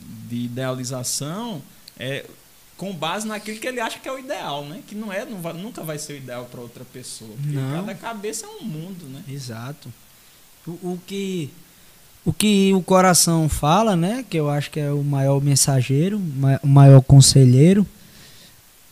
[0.00, 1.62] de idealização
[1.98, 2.24] é
[2.78, 4.82] com base naquilo que ele acha que é o ideal, né?
[4.86, 7.36] Que não é, não vai, nunca vai ser o ideal para outra pessoa.
[7.36, 7.72] Porque não.
[7.72, 9.22] cada cabeça é um mundo, né?
[9.28, 9.92] Exato.
[10.66, 11.50] O, o, que
[12.28, 14.22] o que o coração fala, né?
[14.28, 16.20] Que eu acho que é o maior mensageiro,
[16.62, 17.86] o maior conselheiro.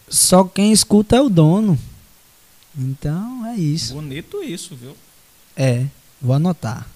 [0.08, 1.78] Só quem escuta é o dono.
[2.74, 3.92] Então é isso.
[3.92, 4.96] Bonito isso, viu?
[5.54, 5.84] É,
[6.20, 6.88] vou anotar.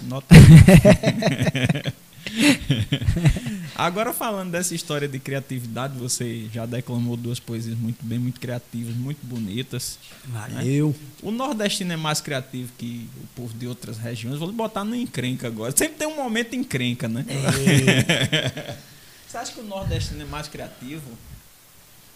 [0.00, 0.34] Anota.
[3.74, 8.94] Agora falando dessa história de criatividade, você já declamou duas poesias muito bem, muito criativas,
[8.94, 9.98] muito bonitas.
[10.26, 10.88] Valeu.
[10.88, 10.94] Né?
[11.22, 14.38] O nordestino é mais criativo que o povo de outras regiões.
[14.38, 15.72] Vou lhe botar no encrenca agora.
[15.76, 17.24] Sempre tem um momento encrenca, né?
[17.28, 18.76] É.
[19.28, 21.10] você acha que o nordestino é mais criativo?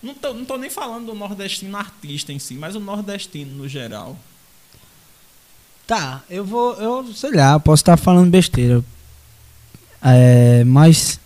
[0.02, 3.68] Não tô, não tô nem falando do nordestino artista em si, mas o nordestino no
[3.68, 4.16] geral.
[5.86, 8.84] Tá, eu vou, eu sei lá, posso estar falando besteira.
[10.02, 11.18] É, mas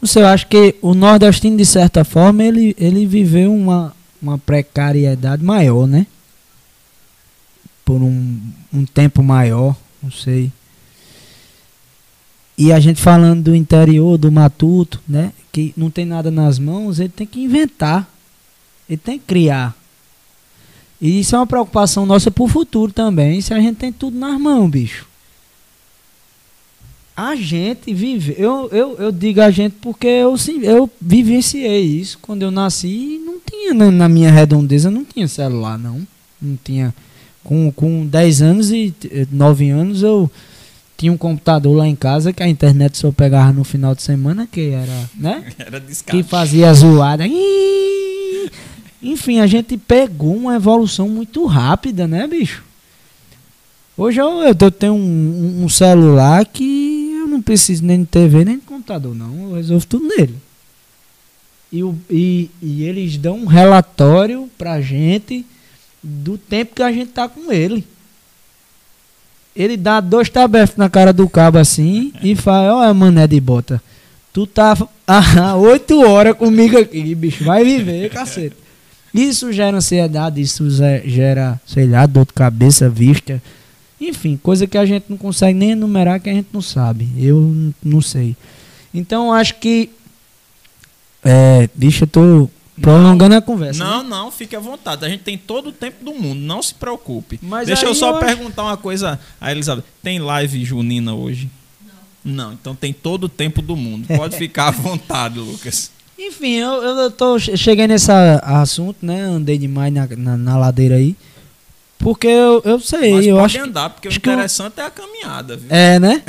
[0.00, 4.38] não sei, eu acho que o nordestino de certa forma ele, ele viveu uma, uma
[4.38, 6.06] precariedade maior, né?
[7.84, 8.38] Por um,
[8.72, 10.52] um tempo maior, não sei.
[12.58, 15.32] E a gente falando do interior, do matuto, né?
[15.52, 18.08] Que não tem nada nas mãos, ele tem que inventar.
[18.88, 19.74] Ele tem que criar.
[21.00, 24.40] E isso é uma preocupação nossa pro futuro também, se a gente tem tudo nas
[24.40, 25.06] mãos, bicho.
[27.16, 32.18] A gente vive, eu, eu, eu digo a gente porque eu, eu vivenciei isso.
[32.20, 36.06] Quando eu nasci, não tinha na, na minha redondeza, não tinha celular, não.
[36.40, 36.94] Não tinha.
[37.42, 38.92] Com, com 10 anos e
[39.30, 40.30] 9 anos eu
[40.96, 44.46] tinha um computador lá em casa que a internet só pegava no final de semana,
[44.50, 45.44] que era, né?
[45.58, 47.24] era que fazia zoada.
[49.02, 52.64] Enfim, a gente pegou uma evolução muito rápida, né, bicho?
[53.96, 56.85] Hoje eu, eu tenho um, um, celular que
[57.46, 59.50] preciso nem de TV nem de computador, não.
[59.50, 60.34] Eu resolvo tudo nele.
[61.72, 61.80] E,
[62.10, 65.46] e, e eles dão um relatório pra gente
[66.02, 67.86] do tempo que a gente tá com ele.
[69.54, 73.82] Ele dá dois tabefes na cara do cabo assim e fala, olha mané de bota.
[74.32, 74.76] Tu tá
[75.56, 77.44] oito horas comigo aqui, bicho.
[77.44, 78.56] Vai viver, cacete.
[79.14, 80.68] Isso gera ansiedade, isso
[81.04, 83.40] gera, sei lá, dor de cabeça, vista.
[84.00, 87.08] Enfim, coisa que a gente não consegue nem enumerar, que a gente não sabe.
[87.16, 88.36] Eu não sei.
[88.92, 89.90] Então, acho que.
[91.24, 93.82] É, bicho, eu tô prolongando não, a conversa.
[93.82, 94.08] Não, né?
[94.08, 95.04] não, fique à vontade.
[95.04, 97.38] A gente tem todo o tempo do mundo, não se preocupe.
[97.42, 98.70] Mas Deixa eu só eu perguntar acho...
[98.70, 99.84] uma coisa a Elizabeth.
[100.02, 101.50] Tem live junina hoje?
[102.24, 102.34] Não.
[102.34, 104.06] Não, então tem todo o tempo do mundo.
[104.14, 105.90] Pode ficar à vontade, Lucas.
[106.18, 108.10] Enfim, eu, eu tô, cheguei nesse
[108.42, 109.20] assunto, né?
[109.20, 111.14] Andei demais na, na, na ladeira aí.
[111.98, 113.60] Porque eu, eu sei, Mas eu acho.
[113.60, 115.68] andar, porque o interessante é a caminhada, viu?
[115.70, 116.22] É, né?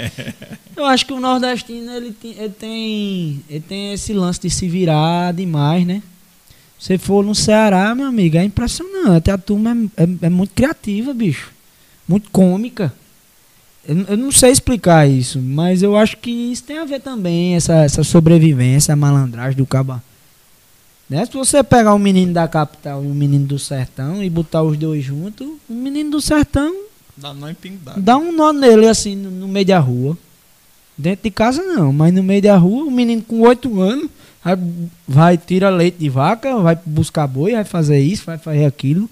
[0.76, 4.68] eu acho que o nordestino ele tem, ele tem, ele tem esse lance de se
[4.68, 6.02] virar demais, né?
[6.78, 9.30] Se for no Ceará, meu amigo, é impressionante.
[9.30, 11.52] A turma é, é, é muito criativa, bicho.
[12.08, 12.92] Muito cômica.
[13.86, 17.54] Eu, eu, não sei explicar isso, mas eu acho que isso tem a ver também,
[17.54, 20.02] essa, essa sobrevivência, a malandragem do caba.
[21.08, 21.24] Né?
[21.26, 24.76] Se você pegar um menino da capital e um menino do sertão e botar os
[24.76, 26.74] dois juntos, o menino do sertão
[27.16, 27.48] dá, nó
[27.96, 30.16] dá um nó nele assim no, no, meio da rua.
[30.96, 34.08] Dentro de casa não, mas no meio da rua, o menino com oito anos
[34.42, 34.58] vai,
[35.06, 39.10] vai tirar leite de vaca, vai buscar boi, vai fazer isso, vai fazer aquilo.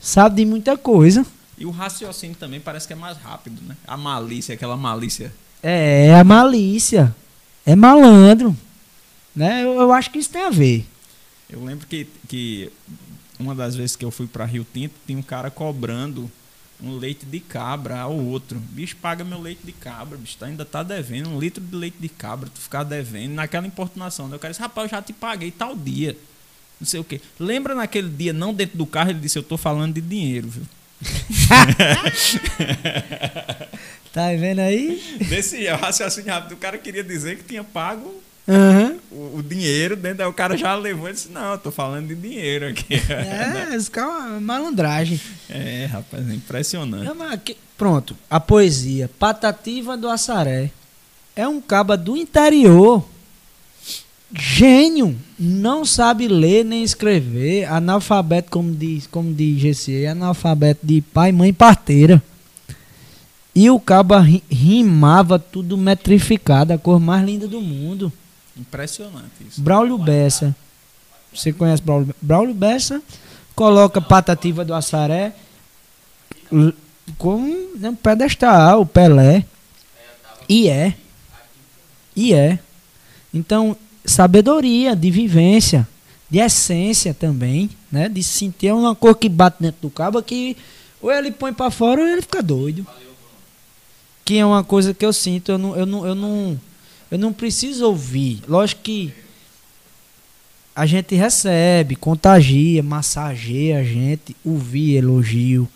[0.00, 1.24] Sabe de muita coisa.
[1.58, 3.76] E o raciocínio também parece que é mais rápido, né?
[3.86, 5.30] A malícia, aquela malícia.
[5.62, 7.14] É, é a malícia.
[7.66, 8.56] É malandro.
[9.36, 9.62] Né?
[9.62, 10.86] Eu, eu acho que isso tem a ver.
[11.50, 12.70] Eu lembro que, que
[13.38, 16.30] uma das vezes que eu fui para Rio Tinto, tinha um cara cobrando
[16.82, 18.58] um leite de cabra ao outro.
[18.58, 21.96] Bicho, paga meu leite de cabra, bicho, tá, ainda tá devendo um litro de leite
[21.98, 24.28] de cabra, tu ficar devendo, naquela importunação.
[24.28, 24.36] Né?
[24.36, 26.16] O cara disse, rapaz, eu já te paguei tal dia.
[26.80, 27.20] Não sei o quê.
[27.38, 30.62] Lembra naquele dia, não dentro do carro, ele disse, eu tô falando de dinheiro, viu?
[34.12, 35.18] tá vendo aí?
[35.28, 38.98] Desse raciocínio rápido, o cara queria dizer que tinha pago Uhum.
[39.10, 42.08] O, o dinheiro, dentro, aí o cara já levou e disse, não, eu tô falando
[42.08, 42.94] de dinheiro aqui.
[42.94, 45.20] É, esse cara é malandragem.
[45.48, 47.04] É, rapaz, é impressionante.
[47.04, 50.70] Não, que- pronto, a poesia Patativa do Assaré
[51.34, 53.04] é um caba do interior.
[54.32, 61.32] Gênio, não sabe ler nem escrever, analfabeto como diz, como diz GC, analfabeto de pai,
[61.32, 62.22] mãe e parteira.
[63.52, 68.12] E o caba ri- rimava tudo metrificado, a cor mais linda do mundo.
[68.60, 69.60] Impressionante isso.
[69.60, 70.54] Braulio Bessa.
[71.34, 72.18] Você conhece Braulio Bessa?
[72.22, 73.02] Braulio Bessa
[73.54, 75.34] coloca Patativa do Assaré
[77.18, 79.44] como um pedestal, o Pelé.
[80.48, 80.94] E é.
[82.14, 82.58] E é.
[83.32, 85.86] Então, sabedoria de vivência,
[86.28, 88.08] de essência também, né?
[88.08, 90.56] De sentir uma cor que bate dentro do cabo que
[91.00, 92.86] ou ele põe pra fora ou ele fica doido.
[94.24, 96.60] Que é uma coisa que eu sinto, eu não, eu não, eu não,
[97.10, 98.42] eu não preciso ouvir.
[98.46, 99.12] Lógico que
[100.74, 105.68] a gente recebe, contagia, massageia a gente, ouvir elogio,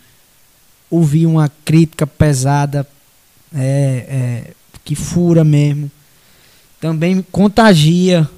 [0.89, 2.87] ouvir uma crítica pesada,
[3.53, 4.05] é,
[4.47, 5.91] é, que fura mesmo.
[6.79, 8.29] Também contagia,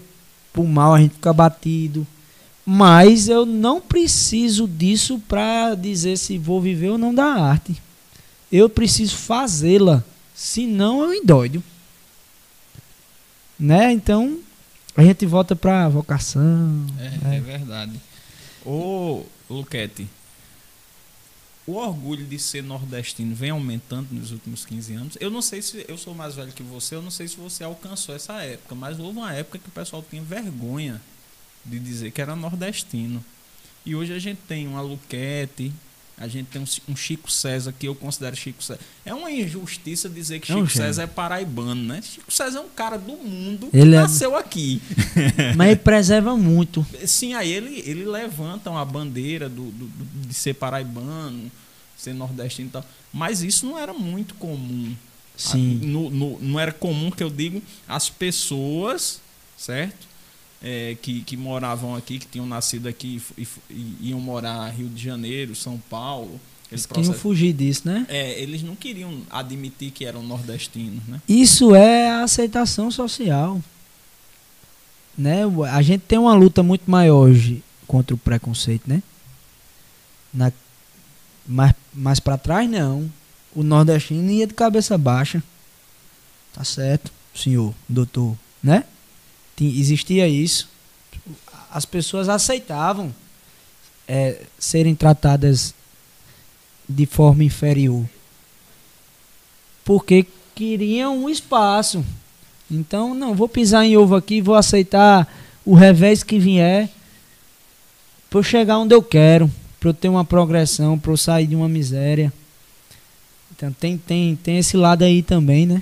[0.51, 2.05] por mal a gente fica batido.
[2.65, 7.81] Mas eu não preciso disso para dizer se vou viver ou não da arte.
[8.51, 10.03] Eu preciso fazê-la,
[10.35, 11.63] senão eu endoido.
[13.60, 13.91] Né?
[13.91, 14.39] Então,
[14.95, 16.86] a gente volta pra vocação.
[16.99, 17.99] É, é verdade.
[18.66, 20.08] Ô, Luquete,
[21.68, 25.18] o orgulho de ser nordestino vem aumentando nos últimos 15 anos.
[25.20, 27.64] Eu não sei se eu sou mais velho que você, eu não sei se você
[27.64, 31.01] alcançou essa época, mas houve uma época que o pessoal tinha vergonha
[31.66, 33.24] de dizer que era nordestino.
[33.86, 35.74] E hoje a gente tem uma Luquete,
[36.20, 38.80] a gente tem um, um Chico César, que eu considero Chico César.
[39.05, 40.70] É uma injustiça dizer que É Chico.
[40.70, 42.01] César é paraibano, né?
[42.01, 44.82] Chico César é um cara do mundo Ele que é- nasceu aqui.
[45.55, 46.86] Mas ele preserva muito.
[47.05, 51.51] Sim, aí ele, ele levanta uma bandeira do, do- do- de ser paraibano,
[51.95, 52.86] ser nordestino e tal.
[53.13, 54.95] Mas isso não era muito comum.
[55.36, 55.80] Sim.
[55.84, 59.22] Ah, no- no- não era comum que eu digo as pessoas,
[59.55, 60.07] certo?
[60.62, 65.01] É, que, que moravam aqui, que tinham nascido aqui e, e, iam morar Rio de
[65.01, 66.39] Janeiro, São Paulo.
[66.72, 68.05] Eles queriam fugir disso, né?
[68.10, 71.22] é, eles não queriam admitir que eram nordestinos, né?
[71.30, 73.62] Isso é a aceitação social.
[75.18, 75.41] Né?
[75.72, 79.01] A gente tem uma luta muito maior hoje contra o preconceito, né?
[80.34, 80.51] Na,
[81.47, 83.12] mais mais para trás, não.
[83.55, 85.41] O nordestino ia de cabeça baixa.
[86.53, 88.84] Tá certo, senhor, doutor, né?
[89.58, 90.70] Ti- Existia isso.
[91.70, 93.14] As pessoas aceitavam
[94.08, 95.74] é, serem tratadas
[96.88, 98.05] de forma inferior
[99.84, 102.03] porque queriam um espaço.
[102.70, 105.26] Então, não, vou pisar em ovo aqui, vou aceitar
[105.66, 106.89] o revés que vier
[108.30, 109.49] para eu chegar onde eu quero,
[109.80, 112.34] para eu ter uma progressão, para eu sair de uma miséria.
[113.55, 115.82] Então, tem, tem, tem esse lado aí também, né?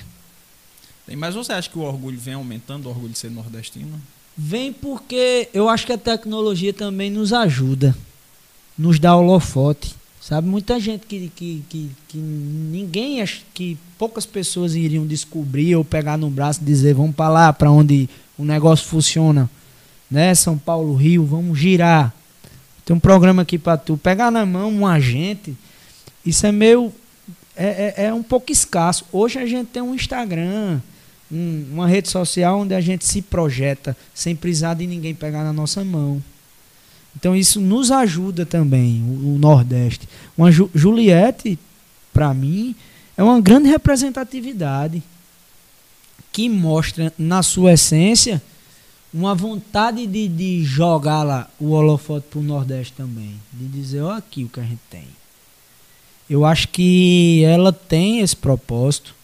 [1.14, 4.02] Mas você acha que o orgulho vem aumentando, o orgulho de ser nordestino?
[4.36, 7.96] Vem porque eu acho que a tecnologia também nos ajuda,
[8.78, 9.96] nos dá holofote.
[10.20, 16.18] Sabe, muita gente que, que, que, que ninguém, que poucas pessoas iriam descobrir ou pegar
[16.18, 19.48] no braço e dizer, vamos para lá, para onde o negócio funciona,
[20.10, 20.34] né?
[20.34, 22.12] São Paulo, Rio, vamos girar.
[22.84, 25.56] Tem um programa aqui para tu pegar na mão um agente.
[26.26, 26.92] Isso é meio,
[27.56, 29.06] é, é, é um pouco escasso.
[29.12, 30.82] Hoje a gente tem um Instagram,
[31.36, 35.52] um- uma rede social onde a gente se projeta sem precisar de ninguém pegar na
[35.54, 36.22] nossa mão.
[37.16, 40.08] Então isso nos ajuda também, o, o Nordeste.
[40.38, 41.58] Uma Ju- Juliette,
[42.14, 42.76] para mim,
[43.18, 45.02] é uma grande representatividade
[46.32, 48.42] que mostra na sua essência
[49.14, 53.36] uma vontade de, de jogar lá o holofote para o Nordeste também.
[53.54, 55.06] De dizer, ó aqui o que a gente tem.
[56.30, 59.16] Eu acho que ela tem esse propósito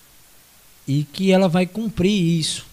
[0.99, 2.65] e que ela vai cumprir isso.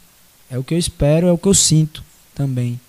[0.50, 2.02] É o que eu espero, é o que eu sinto
[2.34, 2.80] também.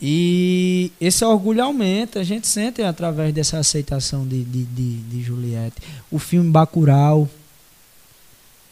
[0.00, 5.76] E esse orgulho aumenta, a gente sente através dessa aceitação de, de, de, de Juliette.
[6.10, 7.28] O filme Bacurau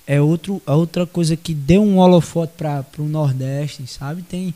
[0.06, 4.22] é outro, é outra coisa que deu um holofote para o Nordeste, sabe?
[4.22, 4.54] Tem,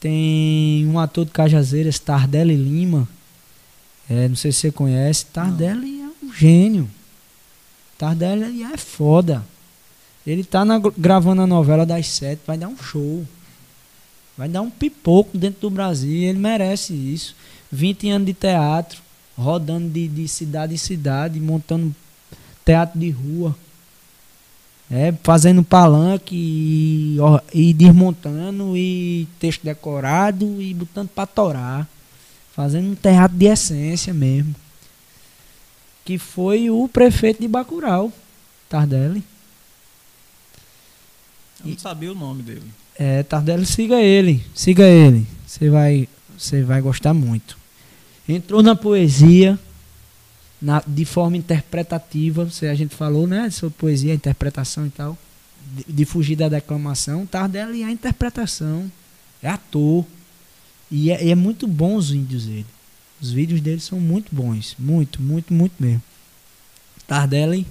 [0.00, 3.06] tem um ator de Cajazeiras, Tardelli Lima.
[4.08, 5.26] É, não sei se você conhece.
[5.26, 6.90] Tardelli é um gênio.
[7.98, 9.44] Tardelli é foda.
[10.26, 13.24] Ele tá na- gravando a novela das sete, vai dar um show.
[14.36, 17.34] Vai dar um pipoco dentro do Brasil, ele merece isso.
[17.70, 19.00] 20 anos de teatro,
[19.36, 21.94] rodando de, de cidade em cidade, montando
[22.64, 23.54] teatro de rua.
[24.90, 27.16] É, fazendo palanque e,
[27.54, 31.88] e desmontando e texto decorado e botando pra torar.
[32.52, 34.54] Fazendo um teatro de essência mesmo.
[36.04, 38.12] Que foi o prefeito de Bacurau,
[38.68, 39.22] Tardelli.
[41.64, 42.62] Eu não sabia o nome dele.
[42.98, 45.26] É, Tardelli, siga ele, siga ele.
[45.46, 47.58] Você vai, você vai gostar muito.
[48.28, 49.58] Entrou na poesia
[50.60, 55.16] na, de forma interpretativa, você, a gente falou, né, sobre poesia, interpretação e tal,
[55.74, 57.26] de, de fugir da declamação.
[57.26, 58.90] Tardelli é a interpretação,
[59.42, 60.04] é ator.
[60.90, 62.66] E é, é muito bom os vídeos dele.
[63.20, 66.02] Os vídeos dele são muito bons, muito, muito, muito mesmo.
[67.06, 67.66] Tardelli,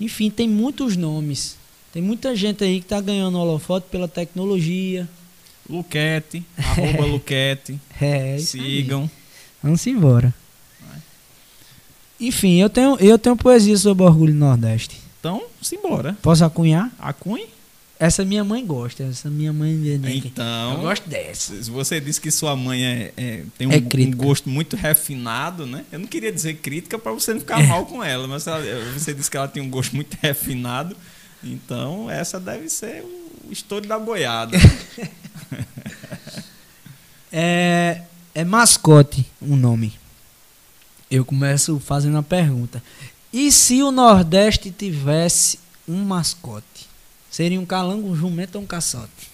[0.00, 1.56] enfim, tem muitos nomes.
[1.92, 5.08] Tem muita gente aí que tá ganhando holofote pela tecnologia.
[5.68, 7.78] Luquete, arroba Luquete.
[8.00, 8.62] É, isso aí.
[8.82, 9.10] Sigam.
[9.62, 10.34] Vamos embora.
[12.20, 15.00] Enfim, eu tenho, eu tenho poesia sobre orgulho nordeste.
[15.18, 16.16] Então, simbora.
[16.22, 16.90] Posso acunhar?
[16.98, 17.46] Acunhe?
[17.98, 19.04] Essa minha mãe gosta.
[19.04, 19.72] Essa minha mãe.
[20.24, 21.54] Então, Eu gosto dessa.
[21.70, 25.84] você disse que sua mãe é, é- tem um, É um gosto muito refinado, né?
[25.92, 27.66] Eu não queria dizer crítica para você não ficar É.
[27.66, 28.60] mal com ela, mas ela-
[28.92, 30.96] você disse que ela tem um gosto muito refinado.
[31.42, 34.56] Então, essa deve ser o estouro da boiada.
[37.34, 38.02] É,
[38.34, 39.94] é mascote o nome.
[41.10, 42.82] Eu começo fazendo a pergunta.
[43.32, 46.86] E se o Nordeste tivesse um mascote?
[47.30, 49.30] Seria um calango, um jumento ou um caçote?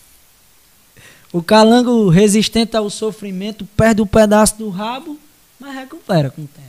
[1.32, 5.18] O calango resistente ao sofrimento perde um pedaço do rabo,
[5.58, 6.68] mas recupera com o tempo.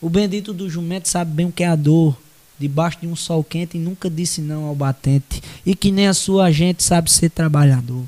[0.00, 2.18] O bendito do jumento sabe bem o que é a dor,
[2.58, 6.14] debaixo de um sol quente e nunca disse não ao batente, e que nem a
[6.14, 8.04] sua gente sabe ser trabalhador.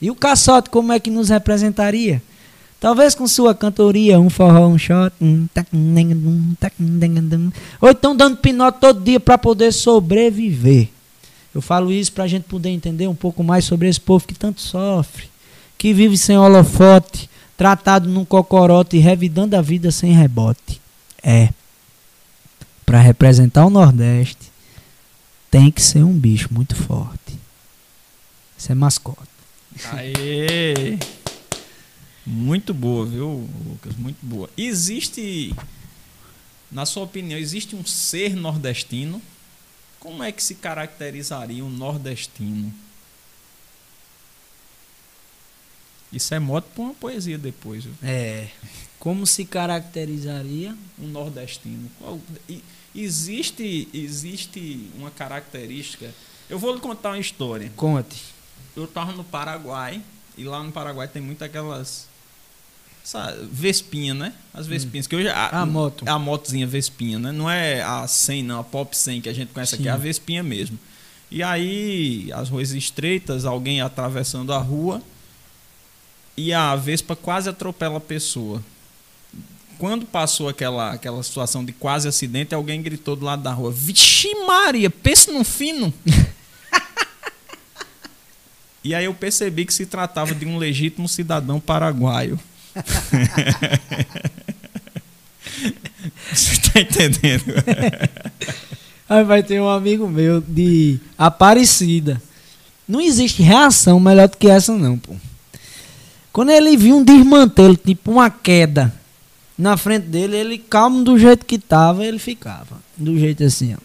[0.00, 2.22] E o caçote como é que nos representaria?
[2.80, 5.14] Talvez com sua cantoria, um forró, um shot,
[7.80, 10.88] ou então dando pinote todo dia para poder sobreviver.
[11.54, 14.34] Eu falo isso para a gente poder entender um pouco mais sobre esse povo que
[14.34, 15.28] tanto sofre,
[15.78, 20.80] que vive sem holofote, tratado num cocorote e revidando a vida sem rebote.
[21.22, 21.48] É,
[22.84, 24.52] para representar o Nordeste,
[25.50, 27.38] tem que ser um bicho muito forte.
[28.56, 29.18] Isso é mascote.
[29.92, 30.98] Aê!
[32.26, 33.94] Muito boa, viu, Lucas?
[33.96, 34.48] Muito boa.
[34.56, 35.54] Existe,
[36.70, 39.20] na sua opinião, existe um ser nordestino?
[40.00, 42.72] Como é que se caracterizaria um nordestino?
[46.12, 47.94] Isso é moto para uma poesia depois, viu?
[48.02, 48.48] É.
[48.98, 50.76] Como se caracterizaria?
[50.98, 51.90] Um nordestino.
[51.98, 52.62] Qual- e-
[52.94, 56.12] existe, existe uma característica.
[56.48, 57.72] Eu vou lhe contar uma história.
[57.76, 58.22] Conte.
[58.76, 60.00] Eu tava no Paraguai
[60.36, 62.06] e lá no Paraguai tem muito aquelas
[63.50, 64.32] Vespinha, né?
[64.52, 66.04] As Vespinhas que hoje a, A moto.
[66.08, 67.32] a motozinha Vespinha, né?
[67.32, 69.90] Não é a 100 não, a Pop 100 que a gente conhece aqui, Sim.
[69.90, 70.78] é a Vespinha mesmo.
[71.30, 75.02] E aí as ruas estreitas, alguém atravessando a rua
[76.36, 78.62] e a Vespa quase atropela a pessoa.
[79.78, 84.34] Quando passou aquela, aquela situação de quase acidente, alguém gritou do lado da rua: Vixe
[84.46, 85.92] Maria, pensa num fino!
[88.84, 92.38] E aí eu percebi que se tratava de um legítimo cidadão paraguaio.
[96.30, 97.54] Você tá entendendo?
[99.08, 102.20] Aí vai ter um amigo meu de Aparecida.
[102.86, 105.14] Não existe reação melhor do que essa, não, pô.
[106.30, 108.92] Quando ele viu um desmantelo, tipo uma queda
[109.56, 112.82] na frente dele, ele calmo do jeito que tava, ele ficava.
[112.96, 113.78] Do jeito assim, ó.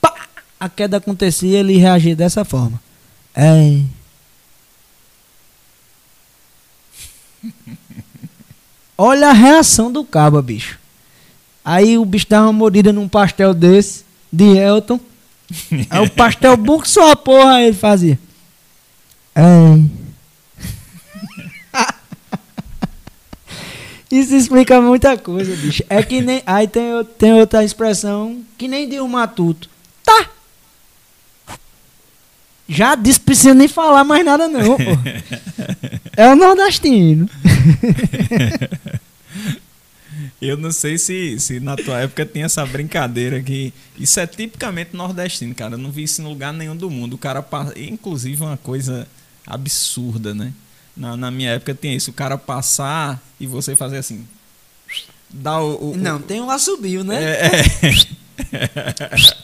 [0.00, 0.14] Pá!
[0.60, 2.80] A queda acontecia, ele reagia dessa forma.
[3.34, 3.80] É.
[8.96, 10.78] Olha a reação do cabo, bicho.
[11.64, 15.00] Aí o bicho dava uma mordida num pastel desse, de Elton.
[15.88, 18.18] Aí o pastel bom que só a porra ele fazia.
[19.34, 20.01] É.
[24.12, 25.82] Isso explica muita coisa, bicho.
[25.88, 26.42] É que nem.
[26.44, 29.70] Aí tem, tem outra expressão que nem de um matuto.
[30.04, 30.28] Tá!
[32.68, 34.82] Já disse, precisa nem falar mais nada, não, pô.
[36.14, 37.26] É o nordestino.
[40.42, 43.72] Eu não sei se, se na tua época tinha essa brincadeira que.
[43.98, 45.76] Isso é tipicamente nordestino, cara.
[45.76, 47.14] Eu não vi isso em lugar nenhum do mundo.
[47.14, 47.42] O cara.
[47.76, 49.08] Inclusive, uma coisa
[49.46, 50.52] absurda, né?
[50.96, 52.10] Na, na minha época tinha isso.
[52.10, 54.26] O cara passar e você fazer assim.
[55.30, 55.92] Dar o.
[55.92, 57.22] o- Não, tem um assobio, né?
[57.22, 57.62] É, é.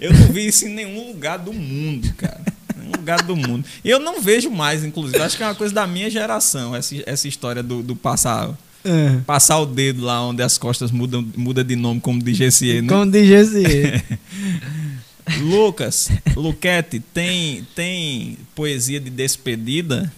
[0.00, 2.40] Eu não vi isso em nenhum lugar do mundo, cara.
[2.76, 3.64] Nenhum lugares do mundo.
[3.84, 5.20] Eu não vejo mais, inclusive.
[5.22, 8.50] Acho que é uma coisa da minha geração, essa, essa história do, do passar.
[8.84, 9.18] É.
[9.26, 12.88] Passar o dedo lá onde as costas mudam muda de nome, como de GCE, né?
[12.88, 14.02] Como de GCE.
[15.38, 20.12] Lucas, Luquete, tem, tem poesia de despedida?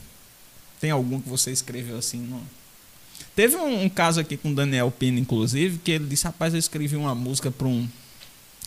[0.81, 2.29] Tem algum que você escreveu assim?
[3.35, 6.97] Teve um, um, caso aqui com Daniel Pina, inclusive, que ele disse: Rapaz, eu escrevi
[6.97, 7.89] uma música para um.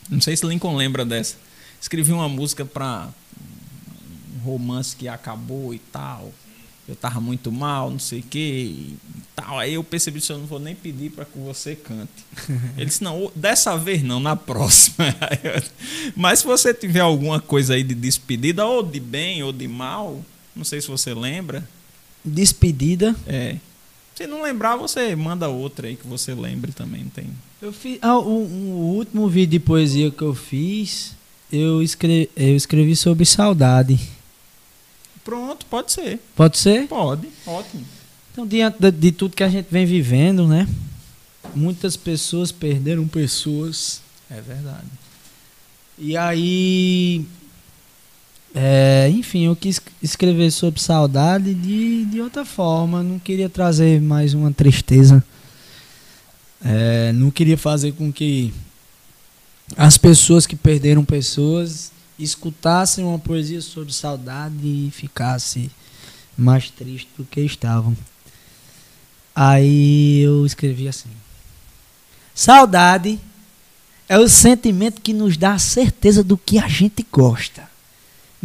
[0.10, 1.36] Não sei se Lincoln lembra dessa.
[1.82, 3.10] Escrevi uma música para
[4.36, 6.34] um romance que acabou e tal.
[6.88, 8.98] Eu tava muito mal, não sei o que e
[9.36, 9.58] tal.
[9.58, 12.12] Aí eu percebi que eu não vou nem pedir para que você cante.
[12.78, 15.06] Ele disse: Não, dessa vez não, na próxima.
[16.16, 20.24] Mas se você tiver alguma coisa aí de despedida, ou de bem ou de mal,
[20.56, 21.68] não sei se você lembra.
[22.24, 23.16] Despedida?
[23.26, 23.58] É.
[24.16, 27.28] Se não lembrar, você manda outra aí que você lembre também, não tem.
[27.62, 27.98] Eu fiz.
[28.02, 31.14] Ah, o, o, último vídeo de poesia que eu fiz,
[31.52, 34.00] eu escrevi, eu escrevi sobre saudade.
[35.26, 36.20] Pronto, pode ser.
[36.36, 36.88] Pode ser?
[36.88, 37.84] Pode, ótimo.
[38.32, 40.66] Então, diante de, de tudo que a gente vem vivendo, né?
[41.54, 44.02] Muitas pessoas perderam pessoas.
[44.32, 44.88] É verdade.
[45.98, 47.26] E aí
[48.58, 53.04] é, enfim, eu quis escrever sobre saudade de, de outra forma.
[53.04, 55.22] Não queria trazer mais uma tristeza.
[56.64, 58.54] É, não queria fazer com que
[59.76, 65.70] as pessoas que perderam pessoas escutassem uma poesia sobre saudade e ficassem
[66.38, 67.96] mais tristes do que estavam.
[69.36, 71.10] Aí eu escrevi assim:
[72.34, 73.20] Saudade
[74.08, 77.76] é o sentimento que nos dá a certeza do que a gente gosta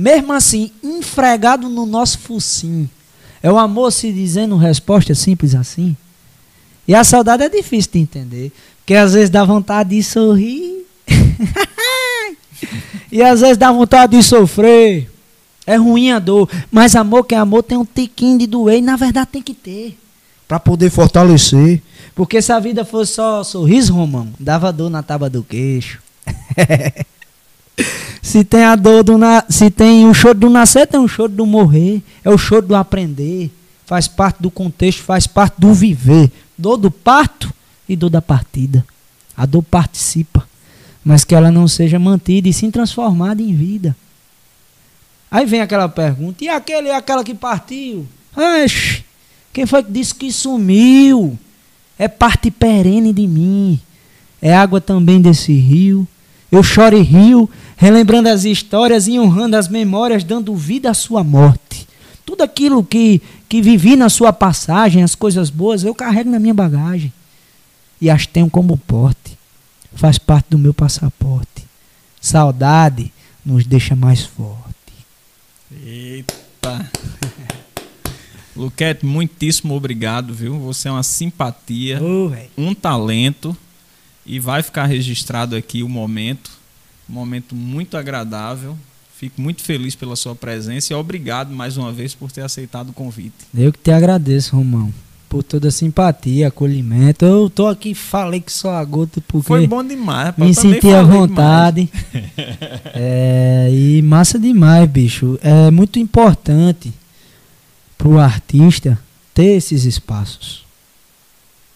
[0.00, 2.88] mesmo assim, enfregado no nosso focinho.
[3.42, 5.94] É o amor se dizendo resposta simples assim.
[6.88, 8.52] E a saudade é difícil de entender.
[8.78, 10.86] Porque às vezes dá vontade de sorrir.
[13.10, 15.10] e às vezes dá vontade de sofrer.
[15.66, 16.48] É ruim a dor.
[16.70, 18.78] Mas amor que é amor tem um tiquinho de doer.
[18.78, 19.98] E na verdade tem que ter.
[20.48, 21.82] Para poder fortalecer.
[22.14, 26.00] Porque se a vida fosse só sorriso, Romão, dava dor na tábua do queixo.
[28.22, 29.44] Se tem a dor do na...
[29.48, 32.74] se tem o choro do nascer, tem o choro do morrer, é o choro do
[32.74, 33.50] aprender,
[33.86, 37.52] faz parte do contexto, faz parte do viver, dor do parto
[37.88, 38.84] e dor da partida.
[39.34, 40.46] A dor participa,
[41.04, 43.96] mas que ela não seja mantida e sim transformada em vida.
[45.30, 48.06] Aí vem aquela pergunta: e aquele e aquela que partiu?
[48.36, 49.04] Oxe,
[49.52, 51.38] quem foi que disse que sumiu?
[51.98, 53.78] É parte perene de mim,
[54.40, 56.06] é água também desse rio.
[56.50, 61.22] Eu choro e rio, relembrando as histórias e honrando as memórias, dando vida à sua
[61.22, 61.86] morte.
[62.26, 66.54] Tudo aquilo que, que vivi na sua passagem, as coisas boas, eu carrego na minha
[66.54, 67.12] bagagem.
[68.00, 69.19] E as tenho como porte.
[70.00, 71.66] Faz parte do meu passaporte.
[72.18, 73.12] Saudade
[73.44, 74.94] nos deixa mais forte.
[75.84, 76.90] Eita!
[78.56, 80.58] Luquete, muitíssimo obrigado, viu?
[80.60, 83.54] Você é uma simpatia, oh, um talento
[84.24, 86.50] e vai ficar registrado aqui o momento,
[87.06, 88.78] um momento muito agradável.
[89.18, 92.94] Fico muito feliz pela sua presença e obrigado mais uma vez por ter aceitado o
[92.94, 93.36] convite.
[93.54, 94.94] Eu que te agradeço, Romão,
[95.30, 97.24] por toda a simpatia, acolhimento.
[97.24, 100.34] Eu tô aqui, falei que só a gota porque foi bom demais.
[100.36, 101.88] Me senti à vontade.
[102.92, 105.38] é, e massa demais, bicho.
[105.40, 106.92] É muito importante
[107.96, 108.98] pro artista
[109.32, 110.66] ter esses espaços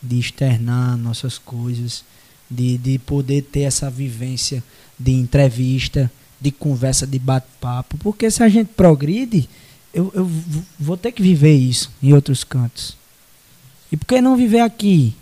[0.02, 2.04] de externar nossas coisas
[2.50, 4.64] de, de poder ter essa vivência
[4.98, 6.10] de entrevista,
[6.40, 7.96] de conversa, de bate-papo.
[7.98, 9.48] Porque se a gente progride,
[9.94, 10.28] eu, eu
[10.78, 13.03] vou ter que viver isso em outros cantos.
[13.94, 15.14] E por que não viver aqui,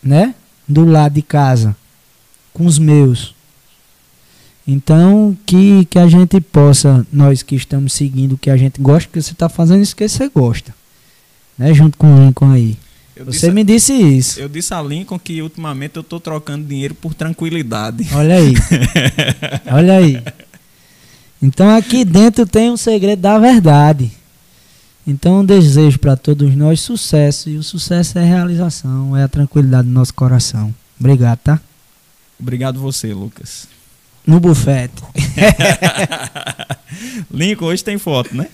[0.00, 0.32] né?
[0.68, 1.74] Do lado de casa,
[2.52, 3.34] com os meus.
[4.64, 9.10] Então, que, que a gente possa, nós que estamos seguindo o que a gente gosta,
[9.12, 10.72] que você está fazendo isso que você gosta.
[11.58, 11.74] Né?
[11.74, 12.76] Junto com o Lincoln aí.
[13.16, 14.38] Eu Você disse, me disse isso.
[14.38, 18.06] Eu disse a Lincoln que ultimamente eu estou trocando dinheiro por tranquilidade.
[18.12, 18.54] Olha aí.
[19.72, 20.22] Olha aí.
[21.42, 24.12] Então aqui dentro tem um segredo da verdade.
[25.08, 27.48] Então desejo para todos nós sucesso.
[27.48, 30.74] E o sucesso é a realização, é a tranquilidade do nosso coração.
[31.00, 31.60] Obrigado, tá?
[32.38, 33.66] Obrigado você, Lucas.
[34.26, 35.02] No bufete.
[37.32, 38.48] Lincoln, hoje tem foto, né?